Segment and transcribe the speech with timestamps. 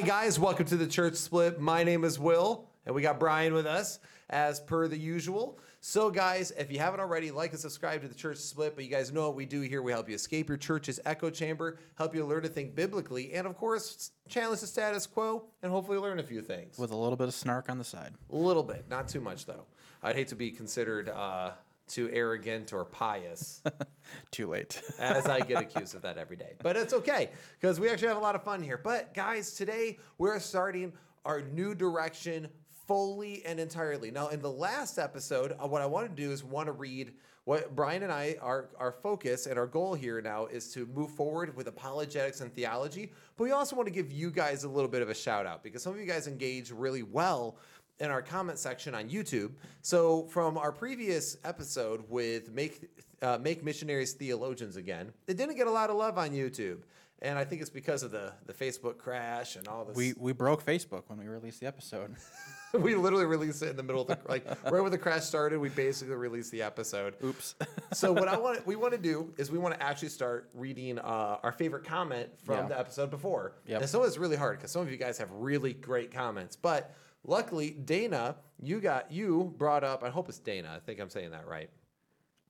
[0.00, 0.38] Hi, guys.
[0.38, 1.60] Welcome to the Church Split.
[1.60, 3.98] My name is Will, and we got Brian with us
[4.30, 5.58] as per the usual.
[5.82, 8.74] So, guys, if you haven't already, like and subscribe to the Church Split.
[8.74, 9.82] But you guys know what we do here.
[9.82, 13.46] We help you escape your church's echo chamber, help you learn to think biblically, and
[13.46, 16.78] of course, challenge the status quo and hopefully learn a few things.
[16.78, 18.14] with a little bit of snark on the side.
[18.32, 19.66] A little bit, not too much, though.
[20.02, 21.50] I'd hate to be considered uh,
[21.90, 23.62] too arrogant or pious.
[24.30, 24.80] Too late.
[24.98, 26.54] as I get accused of that every day.
[26.62, 28.78] But it's okay because we actually have a lot of fun here.
[28.82, 30.92] But guys, today we're starting
[31.24, 32.48] our new direction
[32.86, 34.10] fully and entirely.
[34.10, 37.12] Now, in the last episode, uh, what I want to do is want to read
[37.44, 41.10] what Brian and I our our focus and our goal here now is to move
[41.10, 43.12] forward with apologetics and theology.
[43.36, 45.62] But we also want to give you guys a little bit of a shout out
[45.62, 47.56] because some of you guys engage really well
[48.00, 49.52] in our comment section on YouTube.
[49.82, 52.88] So from our previous episode with make
[53.22, 56.78] uh, make missionaries theologians again, it didn't get a lot of love on YouTube,
[57.20, 59.96] and I think it's because of the the Facebook crash and all this.
[59.96, 62.16] we we broke Facebook when we released the episode.
[62.72, 65.58] we literally released it in the middle of the like right when the crash started.
[65.58, 67.14] We basically released the episode.
[67.22, 67.54] Oops.
[67.92, 70.98] so what I want we want to do is we want to actually start reading
[70.98, 72.66] uh, our favorite comment from Yeah.
[72.68, 73.52] the episode before.
[73.66, 73.78] Yeah.
[73.80, 76.94] And so it's really hard because some of you guys have really great comments, but
[77.26, 80.02] luckily Dana, you got you brought up.
[80.02, 80.72] I hope it's Dana.
[80.74, 81.70] I think I'm saying that right.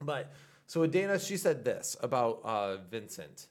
[0.01, 0.33] But
[0.67, 3.49] so Dana, she said this about uh, Vincent.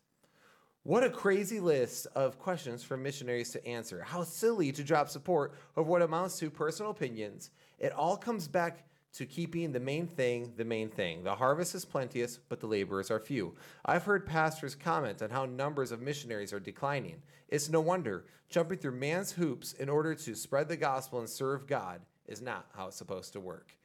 [0.83, 4.01] What a crazy list of questions for missionaries to answer.
[4.01, 7.51] How silly to drop support of what amounts to personal opinions.
[7.77, 11.23] It all comes back to keeping the main thing the main thing.
[11.23, 13.55] The harvest is plenteous, but the laborers are few.
[13.85, 17.21] I've heard pastors comment on how numbers of missionaries are declining.
[17.47, 18.25] It's no wonder.
[18.49, 22.67] Jumping through man's hoops in order to spread the gospel and serve God is not
[22.75, 23.75] how it's supposed to work.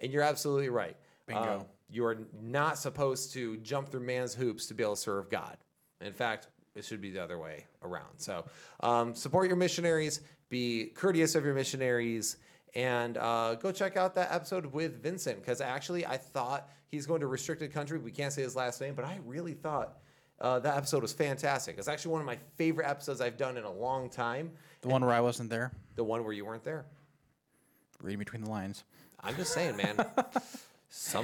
[0.00, 0.96] And you're absolutely right.
[1.26, 1.58] Bingo.
[1.60, 5.28] Um, you are not supposed to jump through man's hoops to be able to serve
[5.28, 5.56] God.
[6.00, 8.18] In fact, it should be the other way around.
[8.18, 8.44] So
[8.80, 12.36] um, support your missionaries, be courteous of your missionaries,
[12.74, 17.20] and uh, go check out that episode with Vincent because actually I thought he's going
[17.20, 17.98] to restricted country.
[17.98, 19.98] We can't say his last name, but I really thought
[20.40, 21.78] uh, that episode was fantastic.
[21.78, 24.52] It's actually one of my favorite episodes I've done in a long time.
[24.82, 25.72] The one where I wasn't there.
[25.96, 26.86] The one where you weren't there.
[28.02, 28.84] Reading between the lines.
[29.20, 29.96] I'm just saying, man.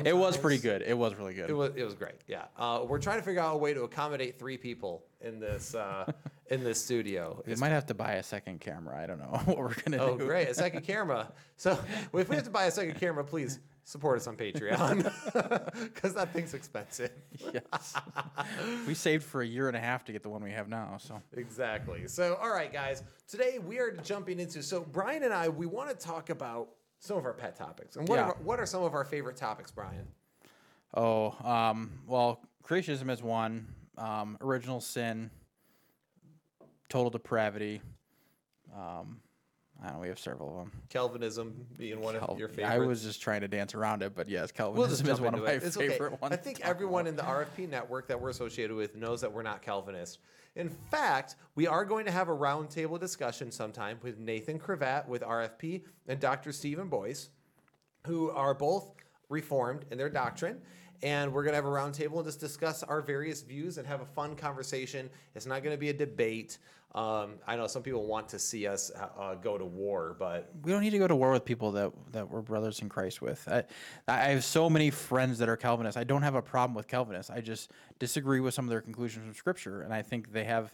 [0.04, 0.82] It was pretty good.
[0.82, 1.48] It was really good.
[1.48, 2.16] It was it was great.
[2.28, 5.74] Yeah, uh, we're trying to figure out a way to accommodate three people in this
[5.74, 6.10] uh,
[6.48, 7.42] in this studio.
[7.46, 8.96] we might have to buy a second camera.
[9.00, 10.24] I don't know what we're gonna Oh, do.
[10.24, 10.48] Oh, great!
[10.48, 11.32] A second camera.
[11.56, 11.78] So
[12.12, 15.02] if we have to buy a second camera, please support us on Patreon
[15.94, 17.10] because that thing's expensive.
[17.52, 17.94] Yes.
[18.86, 20.96] we saved for a year and a half to get the one we have now.
[20.98, 22.08] So Exactly.
[22.08, 23.02] So, all right, guys.
[23.28, 24.62] Today we are jumping into.
[24.62, 26.68] So Brian and I, we want to talk about
[26.98, 27.96] some of our pet topics.
[27.96, 28.28] And what Yeah.
[28.28, 30.06] are, what are some of our favorite topics, Brian?
[30.96, 33.66] oh um, well, creationism is one.
[33.98, 35.30] Um, original sin.
[36.94, 37.80] Total depravity.
[38.72, 39.18] Um,
[39.82, 40.02] I don't know.
[40.02, 40.72] We have several of them.
[40.90, 42.72] Calvinism being one of your favorites.
[42.72, 45.42] I was just trying to dance around it, but yes, We'll Calvinism is one of
[45.42, 45.62] my it.
[45.64, 46.16] Favorite okay.
[46.20, 46.32] ones.
[46.32, 49.60] I think everyone in the RFP network that we're associated with knows that we're not
[49.60, 50.20] Calvinist.
[50.54, 55.22] In fact, we are going to have a roundtable discussion sometime with Nathan Cravat with
[55.22, 56.52] RFP and Dr.
[56.52, 57.30] Stephen Boyce,
[58.06, 58.92] who are both
[59.28, 60.60] reformed in their doctrine.
[61.02, 64.00] And we're going to have a roundtable and just discuss our various views and have
[64.00, 65.10] a fun conversation.
[65.34, 66.58] It's not going to be a debate.
[66.94, 70.70] Um, I know some people want to see us uh, go to war, but we
[70.70, 73.46] don't need to go to war with people that that we're brothers in Christ with.
[73.48, 73.64] I,
[74.06, 75.96] I have so many friends that are Calvinists.
[75.96, 77.30] I don't have a problem with Calvinists.
[77.30, 80.72] I just disagree with some of their conclusions from Scripture, and I think they have,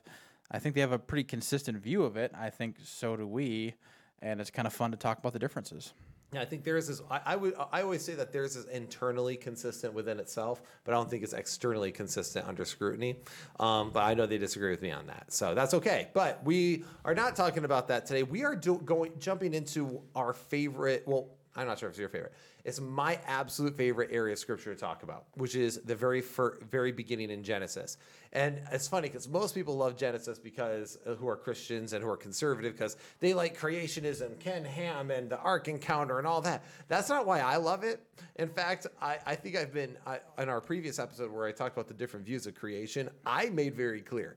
[0.50, 2.32] I think they have a pretty consistent view of it.
[2.38, 3.74] I think so do we,
[4.20, 5.94] and it's kind of fun to talk about the differences.
[6.32, 7.02] Yeah, I think theirs is.
[7.10, 7.54] I, I would.
[7.72, 11.32] I always say that theirs is internally consistent within itself, but I don't think it's
[11.32, 13.16] externally consistent under scrutiny.
[13.58, 16.08] Um, but I know they disagree with me on that, so that's okay.
[16.14, 18.22] But we are not talking about that today.
[18.22, 21.02] We are do, going jumping into our favorite.
[21.04, 22.32] Well, I'm not sure if it's your favorite.
[22.64, 26.58] It's my absolute favorite area of scripture to talk about, which is the very fir-
[26.70, 27.96] very beginning in Genesis.
[28.32, 32.10] And it's funny because most people love Genesis because uh, who are Christians and who
[32.10, 36.64] are conservative because they like creationism, Ken Ham, and the Ark Encounter and all that.
[36.88, 38.00] That's not why I love it.
[38.36, 41.76] In fact, I, I think I've been I, in our previous episode where I talked
[41.76, 43.10] about the different views of creation.
[43.26, 44.36] I made very clear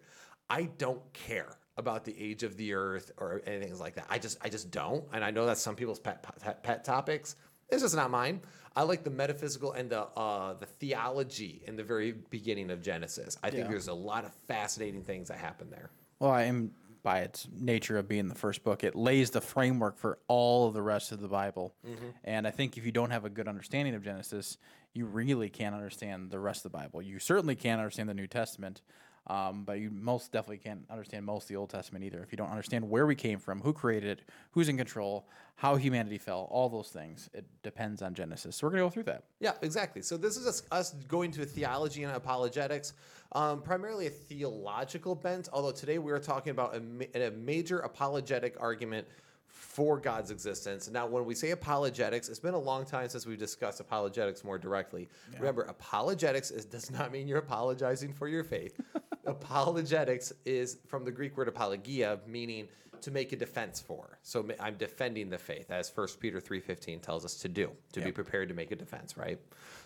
[0.50, 4.06] I don't care about the age of the earth or anything like that.
[4.10, 5.04] I just I just don't.
[5.14, 7.36] And I know that's some people's pet pet, pet topics.
[7.74, 8.42] It's just not mine.
[8.75, 13.38] I like the metaphysical and the uh, the theology in the very beginning of Genesis.
[13.44, 13.70] I think Yeah.
[13.70, 15.90] there's a lot of fascinating things that happen there.
[16.20, 16.72] Well, I am
[17.04, 20.74] by its nature of being the first book, it lays the framework for all of
[20.74, 21.75] the rest of the Bible.
[22.24, 24.58] And I think if you don't have a good understanding of Genesis,
[24.94, 27.02] you really can't understand the rest of the Bible.
[27.02, 28.81] You certainly can't understand the New Testament.
[29.28, 32.38] Um, but you most definitely can't understand most of the Old Testament either if you
[32.38, 35.25] don't understand where we came from, who created it, who's in control,
[35.56, 37.30] how humanity fell, all those things.
[37.34, 38.58] It depends on Genesis.
[38.58, 39.24] So we're gonna go through that.
[39.40, 40.02] Yeah, exactly.
[40.02, 42.94] So this is us, us going to theology and apologetics,
[43.31, 45.48] um, primarily a theological bent.
[45.54, 49.08] Although today we are talking about a, a major apologetic argument
[49.54, 50.90] for God's existence.
[50.90, 54.58] Now, when we say apologetics, it's been a long time since we've discussed apologetics more
[54.58, 55.08] directly.
[55.38, 58.80] Remember, apologetics is, does not mean you're apologizing for your faith.
[59.26, 62.68] apologetics is from the Greek word apologia, meaning
[63.02, 64.18] to make a defense for.
[64.24, 68.12] So I'm defending the faith, as 1 Peter 3.15 tells us to do, to be
[68.12, 69.40] prepared to make a defense, right?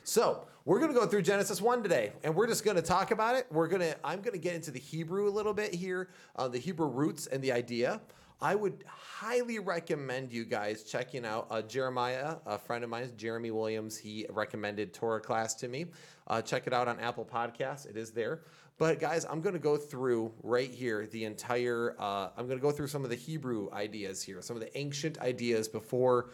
[0.03, 3.11] So we're going to go through Genesis 1 today, and we're just going to talk
[3.11, 3.47] about it.
[3.51, 6.47] We're going to, I'm going to get into the Hebrew a little bit here, uh,
[6.47, 7.99] the Hebrew roots and the idea.
[8.39, 13.49] I would highly recommend you guys checking out uh, Jeremiah, a friend of mine, Jeremy
[13.49, 13.97] Williams.
[13.97, 15.87] He recommended Torah class to me.
[16.27, 17.89] Uh, check it out on Apple Podcasts.
[17.89, 18.41] It is there.
[18.77, 21.95] But guys, I'm going to go through right here the entire.
[21.97, 24.77] Uh, I'm going to go through some of the Hebrew ideas here, some of the
[24.77, 26.29] ancient ideas before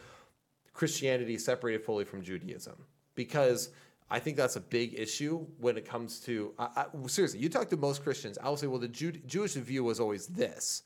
[0.74, 2.76] Christianity separated fully from Judaism,
[3.16, 3.70] because
[4.12, 6.54] I think that's a big issue when it comes to.
[6.60, 9.54] I, I, seriously, you talk to most Christians, I will say, well, the Jew, Jewish
[9.54, 10.84] view was always this,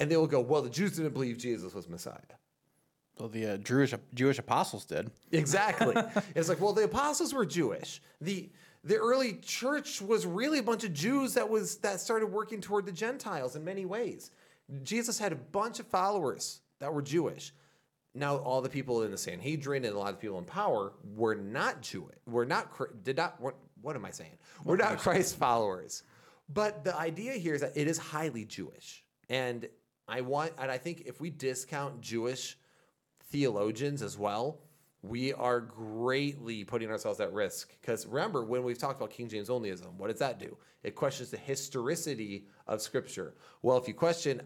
[0.00, 2.18] and they will go, well, the Jews didn't believe Jesus was Messiah.
[3.18, 5.10] Well, the uh, Jewish Jewish apostles did.
[5.32, 5.96] Exactly.
[6.36, 8.00] it's like, well, the apostles were Jewish.
[8.20, 8.48] The
[8.84, 12.86] the early church was really a bunch of Jews that was that started working toward
[12.86, 14.30] the Gentiles in many ways.
[14.82, 17.52] Jesus had a bunch of followers that were Jewish.
[18.14, 21.34] Now, all the people in the Sanhedrin and a lot of people in power were
[21.34, 22.16] not Jewish.
[22.26, 23.40] Were not did not.
[23.40, 24.38] What, what am I saying?
[24.64, 26.02] We're not Christ followers.
[26.48, 29.68] But the idea here is that it is highly Jewish, and
[30.08, 32.56] I want, and I think if we discount Jewish
[33.30, 34.60] theologians as well,
[35.02, 37.70] we are greatly putting ourselves at risk.
[37.80, 40.56] Because remember, when we've talked about King James onlyism, what does that do?
[40.82, 43.34] It questions the historicity of Scripture.
[43.62, 44.40] Well, if you question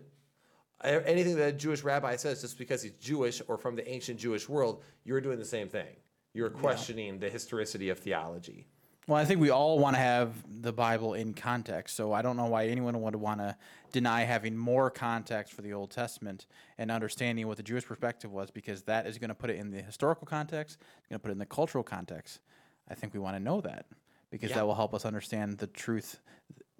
[0.82, 4.48] anything that a Jewish rabbi says just because he's Jewish or from the ancient Jewish
[4.48, 5.96] world, you're doing the same thing.
[6.34, 8.66] You're questioning the historicity of theology.
[9.06, 10.32] Well, I think we all want to have
[10.62, 11.96] the Bible in context.
[11.96, 13.56] So I don't know why anyone would want to
[13.92, 16.46] deny having more context for the Old Testament
[16.78, 19.70] and understanding what the Jewish perspective was, because that is going to put it in
[19.70, 22.40] the historical context, it's going to put it in the cultural context.
[22.88, 23.86] I think we want to know that
[24.30, 24.56] because Yeah.
[24.56, 26.20] that will help us understand the truth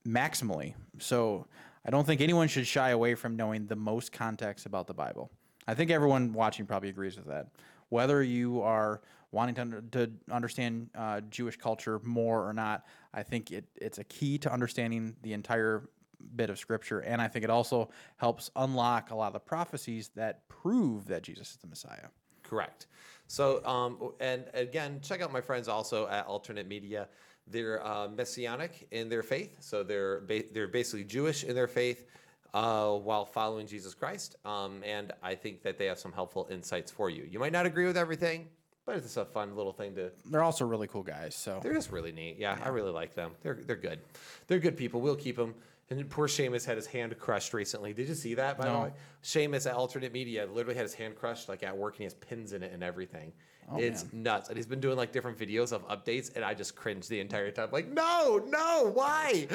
[0.07, 0.75] maximally.
[0.99, 1.47] So
[1.85, 5.31] I don't think anyone should shy away from knowing the most context about the Bible.
[5.69, 7.49] I think everyone watching probably agrees with that.
[7.89, 12.85] Whether you are wanting to, under, to understand uh, Jewish culture more or not,
[13.15, 15.89] I think it, it's a key to understanding the entire
[16.35, 17.01] bit of scripture.
[17.01, 21.23] And I think it also helps unlock a lot of the prophecies that prove that
[21.23, 22.09] Jesus is the Messiah.
[22.43, 22.87] Correct.
[23.27, 27.09] So, um, and again, check out my friends also at Alternate Media.
[27.47, 32.07] They're uh, messianic in their faith, so they're ba- they're basically Jewish in their faith
[32.55, 34.37] uh, while following Jesus Christ.
[34.45, 37.27] Um, and I think that they have some helpful insights for you.
[37.29, 38.49] You might not agree with everything,
[38.85, 40.13] but it's a fun little thing to.
[40.31, 41.35] They're also really cool guys.
[41.35, 42.37] So They're just really neat.
[42.39, 43.33] Yeah, I really like them.
[43.43, 44.01] They're they're good.
[44.47, 45.01] They're good people.
[45.01, 45.55] We'll keep them.
[45.91, 47.93] And poor Seamus had his hand crushed recently.
[47.93, 48.57] Did you see that?
[48.57, 48.93] By the way,
[49.23, 52.15] Seamus at Alternate Media literally had his hand crushed like at work, and he has
[52.15, 53.33] pins in it and everything.
[53.77, 54.49] it's nuts.
[54.49, 57.51] And he's been doing like different videos of updates, and I just cringed the entire
[57.51, 57.69] time.
[57.73, 59.47] Like, no, no, why?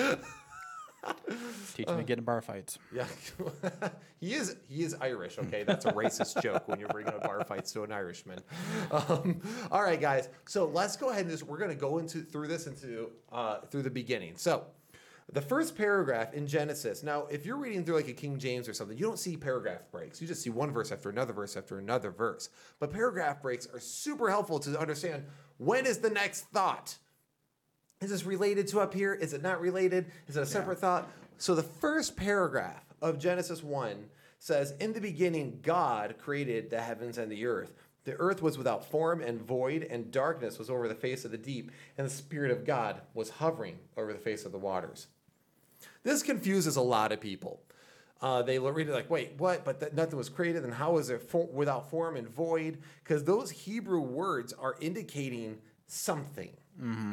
[1.76, 2.80] teach them to get in bar fights.
[2.94, 3.06] Yeah,
[4.20, 4.56] he is.
[4.68, 5.38] He is Irish.
[5.38, 8.40] Okay, that's a racist joke when you're bringing up bar fights to an Irishman.
[8.92, 9.42] Um,
[9.72, 10.30] all right, guys.
[10.46, 13.62] So let's go ahead and just we're going to go into through this into uh,
[13.62, 14.34] through the beginning.
[14.36, 14.66] So.
[15.34, 17.04] The first paragraph in Genesis.
[17.04, 19.82] Now, if you're reading through like a King James or something, you don't see paragraph
[19.92, 20.22] breaks.
[20.22, 22.50] You just see one verse after another verse after another verse.
[22.80, 25.26] But paragraph breaks are super helpful to understand
[25.58, 26.98] when is the next thought.
[28.00, 29.14] Is this related to up here?
[29.14, 30.06] Is it not related?
[30.28, 31.10] Is it a separate thought?
[31.38, 34.06] So the first paragraph of Genesis 1
[34.40, 37.74] says, In the beginning, God created the heavens and the earth.
[38.06, 41.38] The earth was without form and void, and darkness was over the face of the
[41.38, 45.08] deep, and the Spirit of God was hovering over the face of the waters.
[46.08, 47.60] This confuses a lot of people.
[48.22, 49.66] Uh, they read it like, wait, what?
[49.66, 52.78] But that nothing was created, and how is it for- without form and void?
[53.04, 56.52] Because those Hebrew words are indicating something,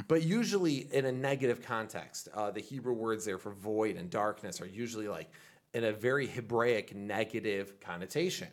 [0.07, 2.29] but usually in a negative context.
[2.33, 5.29] Uh, the Hebrew words there for void and darkness are usually like
[5.73, 8.49] in a very Hebraic negative connotation.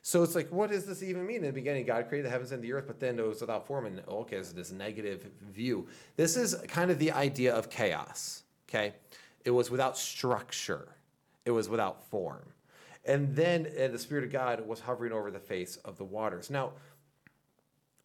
[0.00, 1.38] So it's like, what does this even mean?
[1.38, 3.66] In the beginning, God created the heavens and the earth, but then it was without
[3.66, 3.84] form.
[3.84, 5.88] And okay, there's this negative view.
[6.16, 8.44] This is kind of the idea of chaos.
[8.66, 8.94] Okay,
[9.44, 10.88] it was without structure,
[11.44, 12.52] it was without form,
[13.04, 16.50] and then uh, the Spirit of God was hovering over the face of the waters.
[16.50, 16.72] Now,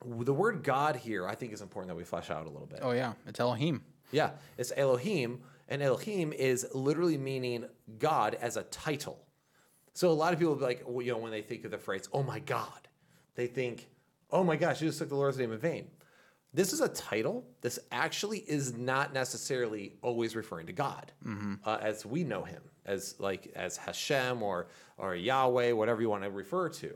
[0.05, 2.79] the word God here, I think, is important that we flesh out a little bit.
[2.81, 3.81] Oh yeah, it's Elohim.
[4.11, 7.65] Yeah, it's Elohim, And Elohim is literally meaning
[7.99, 9.19] God as a title.
[9.93, 12.09] So a lot of people be like, you know, when they think of the phrase,
[12.13, 12.87] oh my God,
[13.35, 13.87] they think,
[14.31, 15.87] oh my gosh, you just took the Lord's name in vain.
[16.53, 17.45] This is a title.
[17.61, 21.11] This actually is not necessarily always referring to God
[21.65, 26.23] uh, as we know him, as like as Hashem or or Yahweh, whatever you want
[26.23, 26.91] to refer to.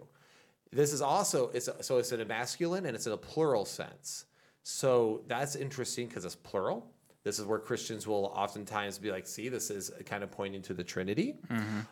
[0.71, 3.65] This is also it's a, so it's in a masculine and it's in a plural
[3.65, 4.25] sense.
[4.63, 6.89] So that's interesting because it's plural.
[7.23, 10.73] This is where Christians will oftentimes be like, see, this is kind of pointing to
[10.73, 11.35] the Trinity.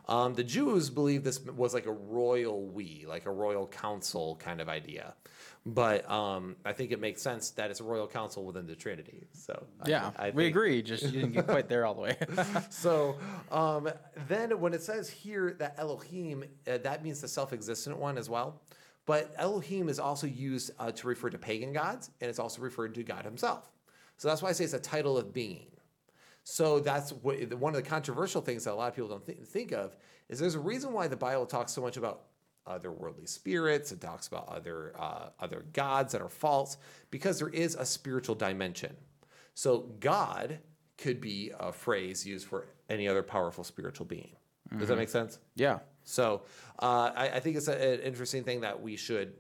[0.10, 4.60] Um, the Jews believe this was like a royal we, like a royal council kind
[4.60, 5.14] of idea.
[5.66, 9.28] But um, I think it makes sense that it's a royal council within the Trinity.
[9.34, 10.82] So Yeah, I we think- agree.
[10.82, 12.18] Just you didn't get quite there all the way.
[12.72, 13.16] so
[13.52, 13.90] um,
[14.28, 18.62] then when it says here that Elohim, uh, that means the self-existent one as well.
[19.06, 22.96] But Elohim is also used uh, to refer to pagan gods, and it's also referred
[22.96, 23.72] to God Himself.
[24.18, 25.68] So that's why I say it's a title of being.
[26.44, 29.46] So that's what, one of the controversial things that a lot of people don't think,
[29.46, 29.96] think of
[30.30, 32.22] is there's a reason why the Bible talks so much about
[32.68, 33.92] otherworldly spirits.
[33.92, 36.78] It talks about other uh, other gods that are false
[37.10, 38.96] because there is a spiritual dimension.
[39.54, 40.60] So God
[40.98, 44.36] could be a phrase used for any other powerful spiritual being.
[44.78, 45.38] Does that make sense?
[45.56, 46.44] yeah, So
[46.80, 49.34] uh, I, I think it's a- an interesting thing that we should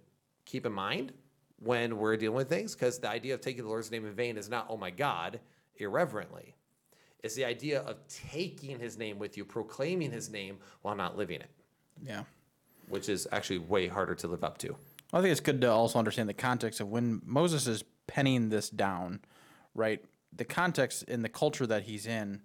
[0.44, 1.14] keep in mind
[1.60, 4.36] when we're dealing with things, because the idea of taking the Lord's name in vain
[4.36, 5.40] is not, oh my God,
[5.78, 6.56] irreverently.
[7.24, 11.40] It's the idea of taking his name with you, proclaiming his name while not living
[11.40, 11.50] it,
[12.04, 12.24] yeah.
[12.92, 14.76] Which is actually way harder to live up to.
[15.14, 18.70] I think it's good to also understand the context of when Moses is penning this
[18.70, 19.22] down,
[19.76, 20.04] right?
[20.36, 22.42] The context in the culture that he's in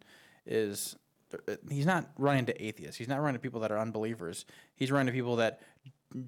[0.46, 0.96] is
[1.68, 2.96] he's not running to atheists.
[2.96, 4.46] He's not running to people that are unbelievers.
[4.74, 5.60] He's running to people that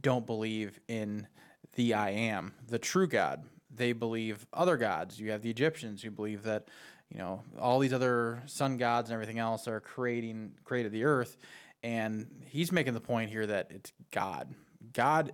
[0.00, 1.26] don't believe in
[1.74, 3.44] the I am, the true God.
[3.74, 5.20] They believe other gods.
[5.20, 6.68] You have the Egyptians who believe that,
[7.10, 11.36] you know, all these other sun gods and everything else are creating created the earth.
[11.82, 14.54] And he's making the point here that it's God.
[14.92, 15.32] God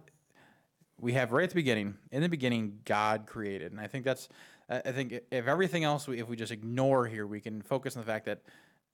[1.01, 1.95] we have right at the beginning.
[2.13, 4.29] In the beginning, God created, and I think that's.
[4.71, 8.07] I think if everything else, if we just ignore here, we can focus on the
[8.07, 8.41] fact that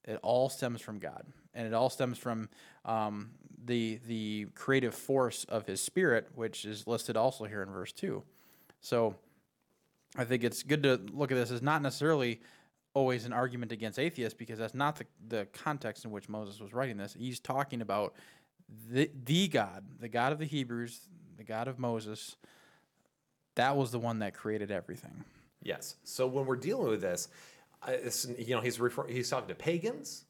[0.05, 2.49] it all stems from God, and it all stems from
[2.85, 3.31] um,
[3.65, 8.25] the the creative force of His Spirit, which is listed also here in verse two.
[8.81, 9.15] So,
[10.17, 12.41] I think it's good to look at this as not necessarily
[12.95, 16.73] always an argument against atheists because that's not the, the context in which Moses was
[16.73, 17.15] writing this.
[17.19, 18.15] He's talking about
[18.91, 22.37] the, the God, the God of the Hebrews, the God of Moses.
[23.55, 25.25] That was the one that created everything.
[25.63, 25.97] Yes.
[26.05, 27.29] So when we're dealing with this,
[27.87, 27.93] uh,
[28.39, 30.25] you know, he's refer- he's talking to pagans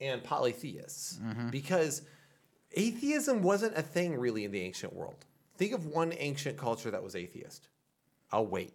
[0.00, 1.18] and polytheists
[1.50, 2.02] because
[2.72, 5.26] atheism wasn't a thing really in the ancient world.
[5.56, 7.68] Think of one ancient culture that was atheist.
[8.32, 8.72] I'll wait.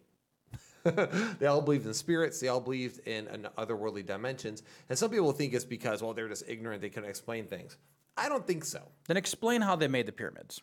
[1.40, 2.40] they all believed in spirits.
[2.40, 4.64] They all believed in an otherworldly dimensions.
[4.90, 6.82] And some people think it's because, well, they're just ignorant.
[6.82, 7.78] They couldn't explain things.
[8.18, 8.82] I don't think so.
[9.08, 10.62] Then explain how they made the pyramids.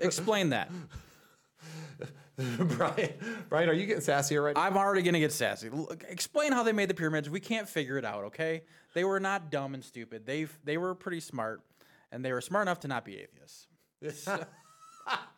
[0.00, 0.70] Explain that.
[2.36, 3.12] Brian,
[3.48, 4.58] Brian, are you getting sassy already?
[4.58, 5.68] I'm already gonna get sassy.
[5.68, 7.28] Look, explain how they made the pyramids.
[7.28, 8.24] We can't figure it out.
[8.24, 8.62] Okay,
[8.94, 10.24] they were not dumb and stupid.
[10.24, 11.60] They they were pretty smart,
[12.12, 13.66] and they were smart enough to not be atheists.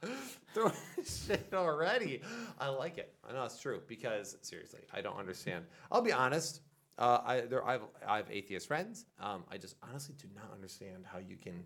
[0.54, 0.72] Throwing
[1.04, 2.20] shit already.
[2.58, 3.14] I like it.
[3.28, 5.64] I know it's true because seriously, I don't understand.
[5.90, 6.60] I'll be honest.
[6.98, 9.06] Uh, I there I've I have atheist friends.
[9.20, 11.64] Um, I just honestly do not understand how you can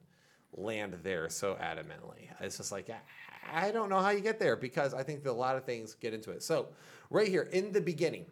[0.53, 2.29] land there so adamantly.
[2.41, 5.31] It's just like I, I don't know how you get there because I think that
[5.31, 6.43] a lot of things get into it.
[6.43, 6.69] So
[7.11, 8.27] right here in the beginning.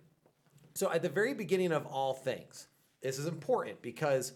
[0.75, 2.66] So at the very beginning of all things,
[3.00, 4.33] this is important because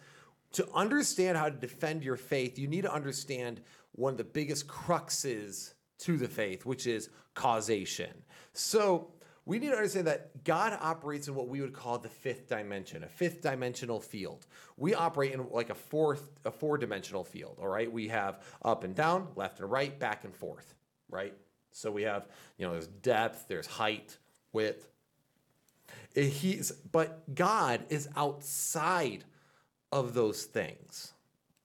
[0.53, 3.61] to understand how to defend your faith, you need to understand
[3.99, 8.11] one of the biggest cruxes to the faith, which is causation.
[8.53, 9.13] So
[9.45, 13.03] we need to understand that God operates in what we would call the fifth dimension,
[13.03, 14.47] a fifth dimensional field.
[14.77, 17.59] We operate in like a fourth, a four dimensional field.
[17.61, 20.75] All right, we have up and down, left and right, back and forth.
[21.11, 21.35] Right.
[21.73, 24.19] So we have, you know, there's depth, there's height,
[24.53, 24.89] width,
[26.15, 29.25] he's but God is outside
[29.93, 31.13] of those things.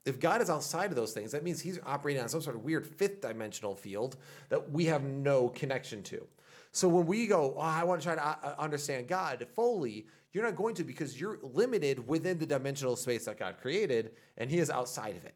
[0.05, 2.63] If God is outside of those things, that means he's operating on some sort of
[2.63, 4.17] weird fifth dimensional field
[4.49, 6.27] that we have no connection to.
[6.71, 10.43] So when we go, oh, I want to try to uh, understand God fully, you're
[10.43, 14.57] not going to because you're limited within the dimensional space that God created, and He
[14.57, 15.35] is outside of it.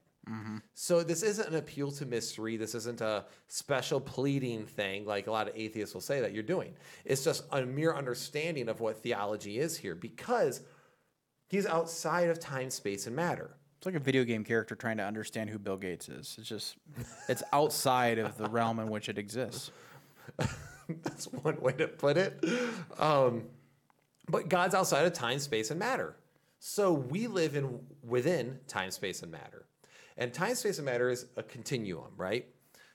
[0.74, 2.58] So this isn't an appeal to mystery.
[2.58, 6.44] This isn't a special pleading thing like a lot of atheists will say that you're
[6.44, 6.74] doing.
[7.06, 10.62] It's just a mere understanding of what theology is here because
[11.48, 13.56] he's outside of time, space, and matter.
[13.78, 16.36] It's like a video game character trying to understand who Bill Gates is.
[16.40, 16.78] It's just,
[17.30, 19.72] it's outside of the realm in which it exists.
[21.04, 22.44] That's one way to put it.
[22.98, 23.44] Um,
[24.30, 26.16] but God's outside of time, space, and matter.
[26.60, 29.66] So we live in within time, space, and matter.
[30.18, 32.48] And time, space, and matter is a continuum, right?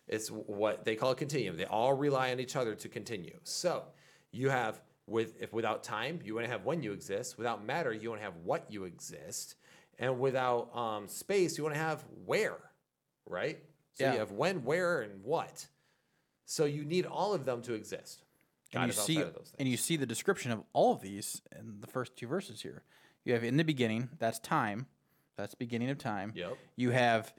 [0.09, 1.57] It's what they call a continuum.
[1.57, 3.39] They all rely on each other to continue.
[3.45, 3.85] So
[4.33, 7.39] you have with if without time, you want to have when you exist.
[7.39, 9.55] Without matter, you want to have what you exist.
[9.99, 12.59] And without um, space, you want to have where,
[13.27, 13.59] right?
[13.95, 14.13] So Yeah.
[14.15, 15.67] you have when, where, and what.
[16.45, 18.23] So you need all of them to exist.
[18.75, 19.23] And you see
[19.59, 22.85] and you see the description of all of these in the first two verses here.
[23.25, 24.87] You have in the beginning, that's time.
[25.37, 26.33] That's beginning of time.
[26.35, 26.57] Yep.
[26.77, 27.33] You have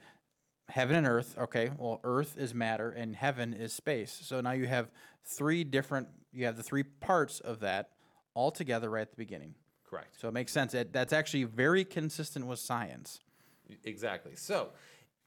[0.68, 1.36] heaven and earth.
[1.38, 4.16] Okay, well, earth is matter and heaven is space.
[4.22, 4.90] So now you have
[5.24, 6.08] three different.
[6.32, 7.90] You have the three parts of that
[8.34, 9.54] all together right at the beginning.
[9.94, 10.20] Correct.
[10.20, 10.74] So it makes sense.
[10.74, 13.20] It, that's actually very consistent with science.
[13.84, 14.32] Exactly.
[14.34, 14.70] So,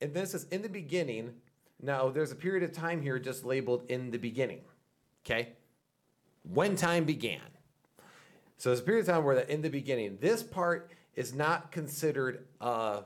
[0.02, 1.36] and this is in the beginning.
[1.82, 4.60] Now, there's a period of time here just labeled in the beginning.
[5.26, 5.54] Okay?
[6.44, 7.40] When time began.
[8.58, 11.72] So, there's a period of time where that in the beginning, this part is not
[11.72, 13.02] considered uh,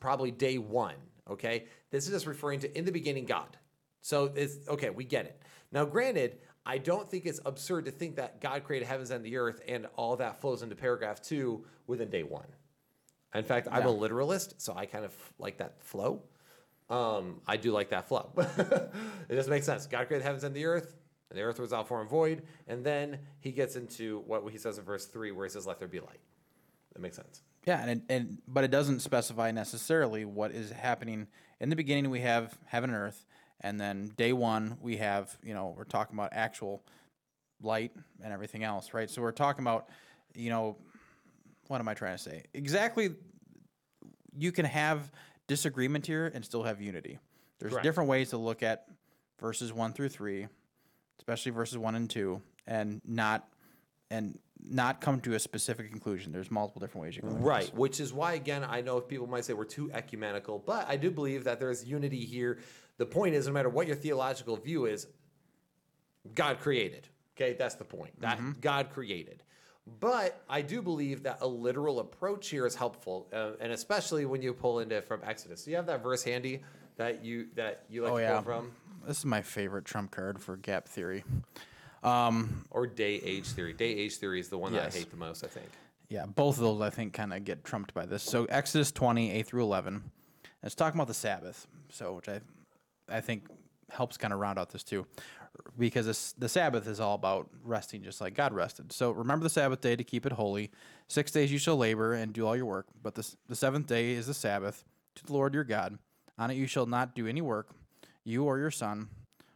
[0.00, 0.96] probably day one.
[1.30, 1.66] Okay?
[1.90, 3.56] This is just referring to in the beginning God.
[4.00, 5.40] So, it's okay, we get it.
[5.70, 9.36] Now, granted, I don't think it's absurd to think that God created heavens and the
[9.36, 12.48] earth and all that flows into paragraph two within day one.
[13.34, 16.22] In fact, I'm a literalist, so I kind of like that flow.
[16.88, 18.30] Um, I do like that flow.
[18.36, 19.86] it just makes sense.
[19.86, 20.96] God created heavens and the earth,
[21.30, 22.42] and the earth was out form and void.
[22.66, 25.78] And then he gets into what he says in verse three, where he says, "Let
[25.78, 26.20] there be light."
[26.92, 27.42] That makes sense.
[27.66, 31.26] Yeah, and, and but it doesn't specify necessarily what is happening
[31.60, 32.08] in the beginning.
[32.10, 33.26] We have heaven and earth,
[33.60, 36.82] and then day one we have you know we're talking about actual
[37.62, 39.08] light and everything else, right?
[39.08, 39.88] So we're talking about
[40.34, 40.76] you know
[41.68, 42.44] what am I trying to say?
[42.54, 43.10] Exactly,
[44.38, 45.10] you can have
[45.46, 47.18] disagreement here and still have unity.
[47.58, 47.84] There's Correct.
[47.84, 48.86] different ways to look at
[49.40, 50.46] verses one through three,
[51.18, 53.48] especially verses one and two, and not
[54.10, 56.32] and not come to a specific conclusion.
[56.32, 57.42] There's multiple different ways you can look.
[57.42, 60.96] Right, which is why, again, I know people might say we're too ecumenical, but I
[60.96, 62.58] do believe that there's unity here.
[62.98, 65.06] The point is, no matter what your theological view is,
[66.34, 67.08] God created.
[67.36, 68.20] Okay, that's the point.
[68.20, 69.42] That God created.
[70.00, 74.42] But I do believe that a literal approach here is helpful, uh, and especially when
[74.42, 75.64] you pull into from Exodus.
[75.64, 76.62] Do you have that verse handy
[76.96, 78.72] that you that you like Oh to yeah, pull from,
[79.06, 81.22] this is my favorite trump card for gap theory.
[82.02, 83.74] Um, or day age theory?
[83.74, 84.92] Day age theory is the one Yes.
[84.94, 85.44] that I hate the most.
[85.44, 85.68] I think.
[86.08, 88.22] yeah, both of those I think kind of get trumped by this.
[88.24, 90.10] So Exodus twenty eight through eleven,
[90.64, 91.68] it's talking about the Sabbath.
[91.90, 92.40] So which I,
[93.08, 93.46] I think
[93.90, 95.06] helps kind of round out this too,
[95.78, 98.92] because this, the Sabbath is all about resting, just like God rested.
[98.92, 100.70] So remember the Sabbath day to keep it holy.
[101.08, 104.12] Six days you shall labor and do all your work, but the the seventh day
[104.12, 105.98] is the Sabbath to the Lord your God.
[106.38, 107.70] On it you shall not do any work,
[108.24, 109.08] you or your son,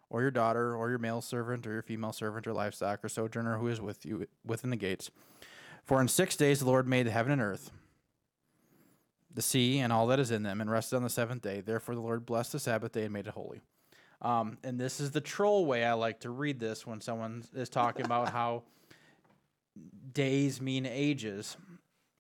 [0.08, 3.58] or your daughter, or your male servant, or your female servant, or livestock, or sojourner
[3.58, 5.10] who is with you within the gates.
[5.84, 7.70] For in six days the Lord made the heaven and earth,
[9.34, 11.60] the sea, and all that is in them, and rested on the seventh day.
[11.60, 13.60] Therefore the Lord blessed the Sabbath day and made it holy.
[14.22, 17.68] Um, and this is the troll way I like to read this when someone is
[17.68, 18.64] talking about how
[20.12, 21.56] days mean ages,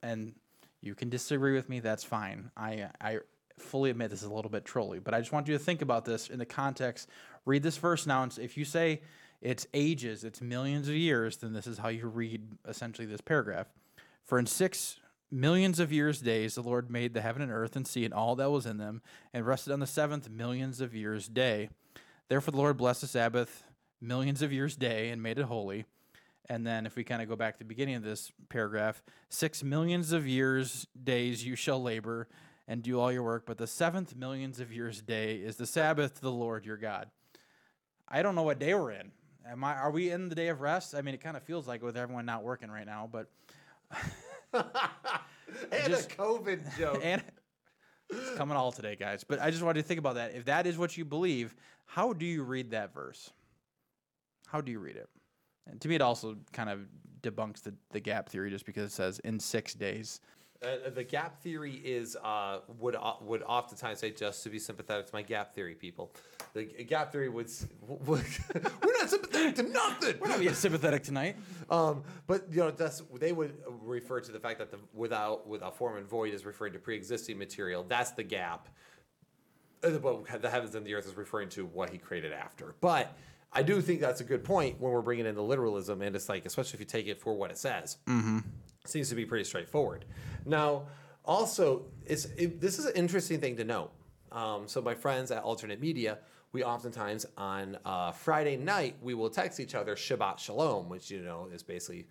[0.02, 0.34] and
[0.80, 1.80] you can disagree with me.
[1.80, 2.50] That's fine.
[2.56, 3.18] I I
[3.58, 5.82] fully admit this is a little bit trolly, but I just want you to think
[5.82, 7.08] about this in the context.
[7.44, 9.02] Read this verse now, and if you say
[9.40, 13.66] it's ages, it's millions of years, then this is how you read essentially this paragraph.
[14.24, 17.86] For in six millions of years days the Lord made the heaven and earth and
[17.86, 21.28] sea and all that was in them, and rested on the seventh millions of years
[21.28, 21.68] day.
[22.28, 23.64] Therefore the Lord blessed the Sabbath
[24.00, 25.84] millions of years day and made it holy.
[26.48, 29.62] And then if we kind of go back to the beginning of this paragraph, six
[29.62, 32.26] millions of years days you shall labor
[32.66, 36.14] and do all your work, but the seventh millions of years day is the Sabbath
[36.14, 37.08] to the Lord your God.
[38.08, 39.12] I don't know what day we're in.
[39.48, 40.94] Am I are we in the day of rest?
[40.94, 43.28] I mean it kind of feels like with everyone not working right now, but
[45.72, 47.00] and Just- a COVID joke.
[47.02, 47.22] and
[48.10, 49.24] it's coming all today, guys.
[49.24, 50.34] But I just wanted to think about that.
[50.34, 51.54] If that is what you believe,
[51.86, 53.30] how do you read that verse?
[54.48, 55.08] How do you read it?
[55.70, 56.80] And to me, it also kind of
[57.22, 60.20] debunks the, the gap theory just because it says in six days.
[60.62, 65.06] Uh, the gap theory is uh, would o- would oftentimes say just to be sympathetic
[65.06, 66.12] to my gap theory people.
[66.52, 67.48] The gap theory would,
[67.88, 68.24] would
[68.84, 70.16] we're not sympathetic to nothing.
[70.20, 71.36] We're not being sympathetic tonight.
[71.70, 75.76] Um, but you know that's they would refer to the fact that the without without
[75.78, 77.82] form and void is referring to pre-existing material.
[77.88, 78.68] That's the gap.
[79.82, 82.74] Uh, But the heavens and the earth is referring to what he created after.
[82.82, 83.16] But
[83.50, 86.28] I do think that's a good point when we're bringing in the literalism, and it's
[86.28, 87.96] like especially if you take it for what it says
[88.84, 90.04] seems to be pretty straightforward.
[90.46, 90.86] Now,
[91.24, 93.92] also, it's it, this is an interesting thing to note.
[94.32, 96.18] Um, so, my friends at Alternate Media,
[96.52, 101.20] we oftentimes on uh, Friday night we will text each other Shabbat Shalom, which you
[101.20, 102.06] know is basically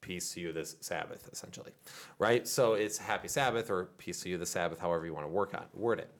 [0.00, 1.72] peace to you this Sabbath, essentially,
[2.18, 2.46] right?
[2.46, 5.54] So it's happy Sabbath or peace to you the Sabbath, however you want to work
[5.54, 6.10] on word it.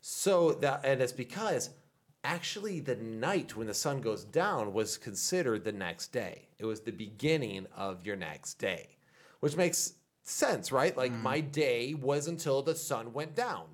[0.00, 1.70] So that and it's because
[2.22, 6.48] actually the night when the sun goes down was considered the next day.
[6.58, 8.95] It was the beginning of your next day,
[9.40, 10.96] which makes sense, right?
[10.96, 11.22] Like mm.
[11.22, 13.64] my day was until the sun went down.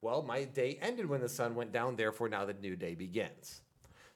[0.00, 3.62] Well, my day ended when the sun went down, therefore now the new day begins.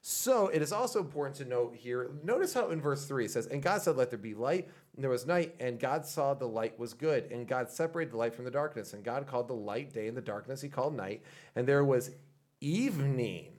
[0.01, 2.11] So it is also important to note here.
[2.23, 5.03] Notice how in verse 3 it says, And God said, Let there be light, and
[5.03, 7.31] there was night, and God saw the light was good.
[7.31, 8.93] And God separated the light from the darkness.
[8.93, 11.23] And God called the light day, and the darkness he called night.
[11.55, 12.11] And there was
[12.61, 13.53] evening.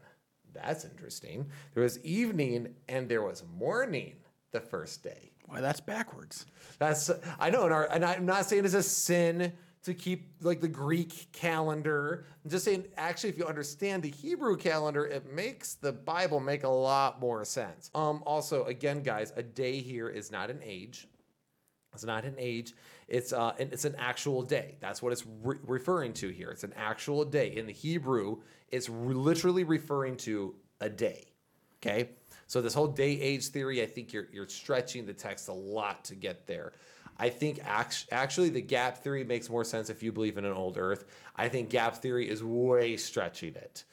[0.54, 1.50] That's interesting.
[1.74, 4.14] There was evening, and there was morning
[4.52, 5.32] the first day.
[5.48, 6.44] Why that's backwards.
[6.78, 9.52] That's I know, and, our, and I'm not saying it's a sin
[9.84, 12.26] to keep like the Greek calendar.
[12.44, 16.64] I'm just saying, actually, if you understand the Hebrew calendar, it makes the Bible make
[16.64, 17.90] a lot more sense.
[17.94, 21.08] Um, also, again, guys, a day here is not an age.
[21.94, 22.74] It's not an age.
[23.08, 24.76] It's uh, it's an actual day.
[24.80, 26.50] That's what it's re- referring to here.
[26.50, 28.42] It's an actual day in the Hebrew.
[28.70, 31.24] It's re- literally referring to a day.
[31.80, 32.10] Okay,
[32.48, 36.04] so this whole day age theory, I think you're you're stretching the text a lot
[36.06, 36.72] to get there.
[37.18, 40.52] I think act- actually the gap theory makes more sense if you believe in an
[40.52, 41.04] old Earth.
[41.36, 43.84] I think gap theory is way stretching it.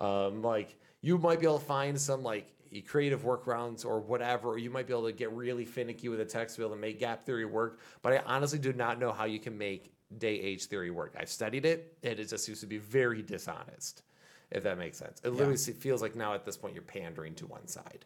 [0.00, 2.52] Um, like you might be able to find some like
[2.86, 6.24] creative workarounds or whatever, or you might be able to get really finicky with a
[6.24, 7.80] text to be able to make gap theory work.
[8.02, 11.14] But I honestly do not know how you can make day age theory work.
[11.18, 14.02] I've studied it, and it just seems to be very dishonest,
[14.52, 15.20] if that makes sense.
[15.24, 18.04] It literally se- feels like now at this point you're pandering to one side.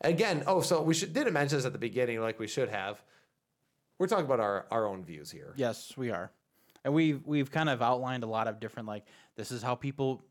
[0.00, 3.00] Again, oh, so we should didn't mention this at the beginning, like we should have.
[3.98, 5.54] We're talking about our, our own views here.
[5.56, 6.30] Yes, we are.
[6.84, 9.04] And we've we've kind of outlined a lot of different like
[9.36, 10.22] this is how people